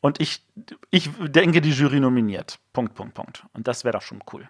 [0.01, 0.45] und ich,
[0.91, 3.45] ich denke, die Jury nominiert, Punkt, Punkt, Punkt.
[3.55, 4.49] Und das wäre doch schon cool.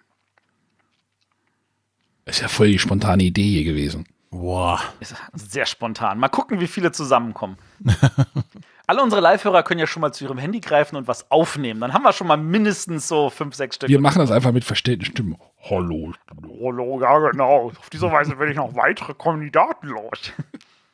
[2.27, 4.05] Ist ja voll die spontane Idee hier gewesen.
[4.29, 4.81] Boah.
[4.99, 6.19] Ist sehr spontan.
[6.19, 7.57] Mal gucken, wie viele zusammenkommen.
[8.87, 11.79] Alle unsere Live-Hörer können ja schon mal zu ihrem Handy greifen und was aufnehmen.
[11.81, 13.89] Dann haben wir schon mal mindestens so fünf, sechs Stück.
[13.89, 15.37] Wir machen das einfach mit verstellten Stimmen.
[15.69, 16.13] Hallo.
[16.61, 17.67] Hallo, ja genau.
[17.67, 20.31] Auf diese Weise werde ich noch weitere Kandidaten los.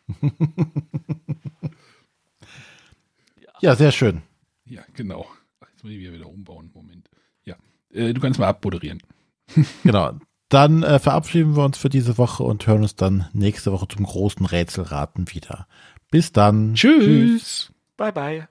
[3.64, 4.22] Ja, sehr schön.
[4.66, 5.26] Ja, genau.
[5.72, 6.70] Jetzt muss ich wieder umbauen.
[6.74, 7.10] Moment.
[7.46, 7.56] Ja.
[7.94, 9.02] Äh, du kannst mal abmoderieren.
[9.84, 10.20] Genau.
[10.54, 14.06] Dann äh, verabschieden wir uns für diese Woche und hören uns dann nächste Woche zum
[14.06, 15.66] großen Rätselraten wieder.
[16.12, 16.76] Bis dann.
[16.76, 17.74] Tschüss.
[17.98, 18.48] Bye, bye.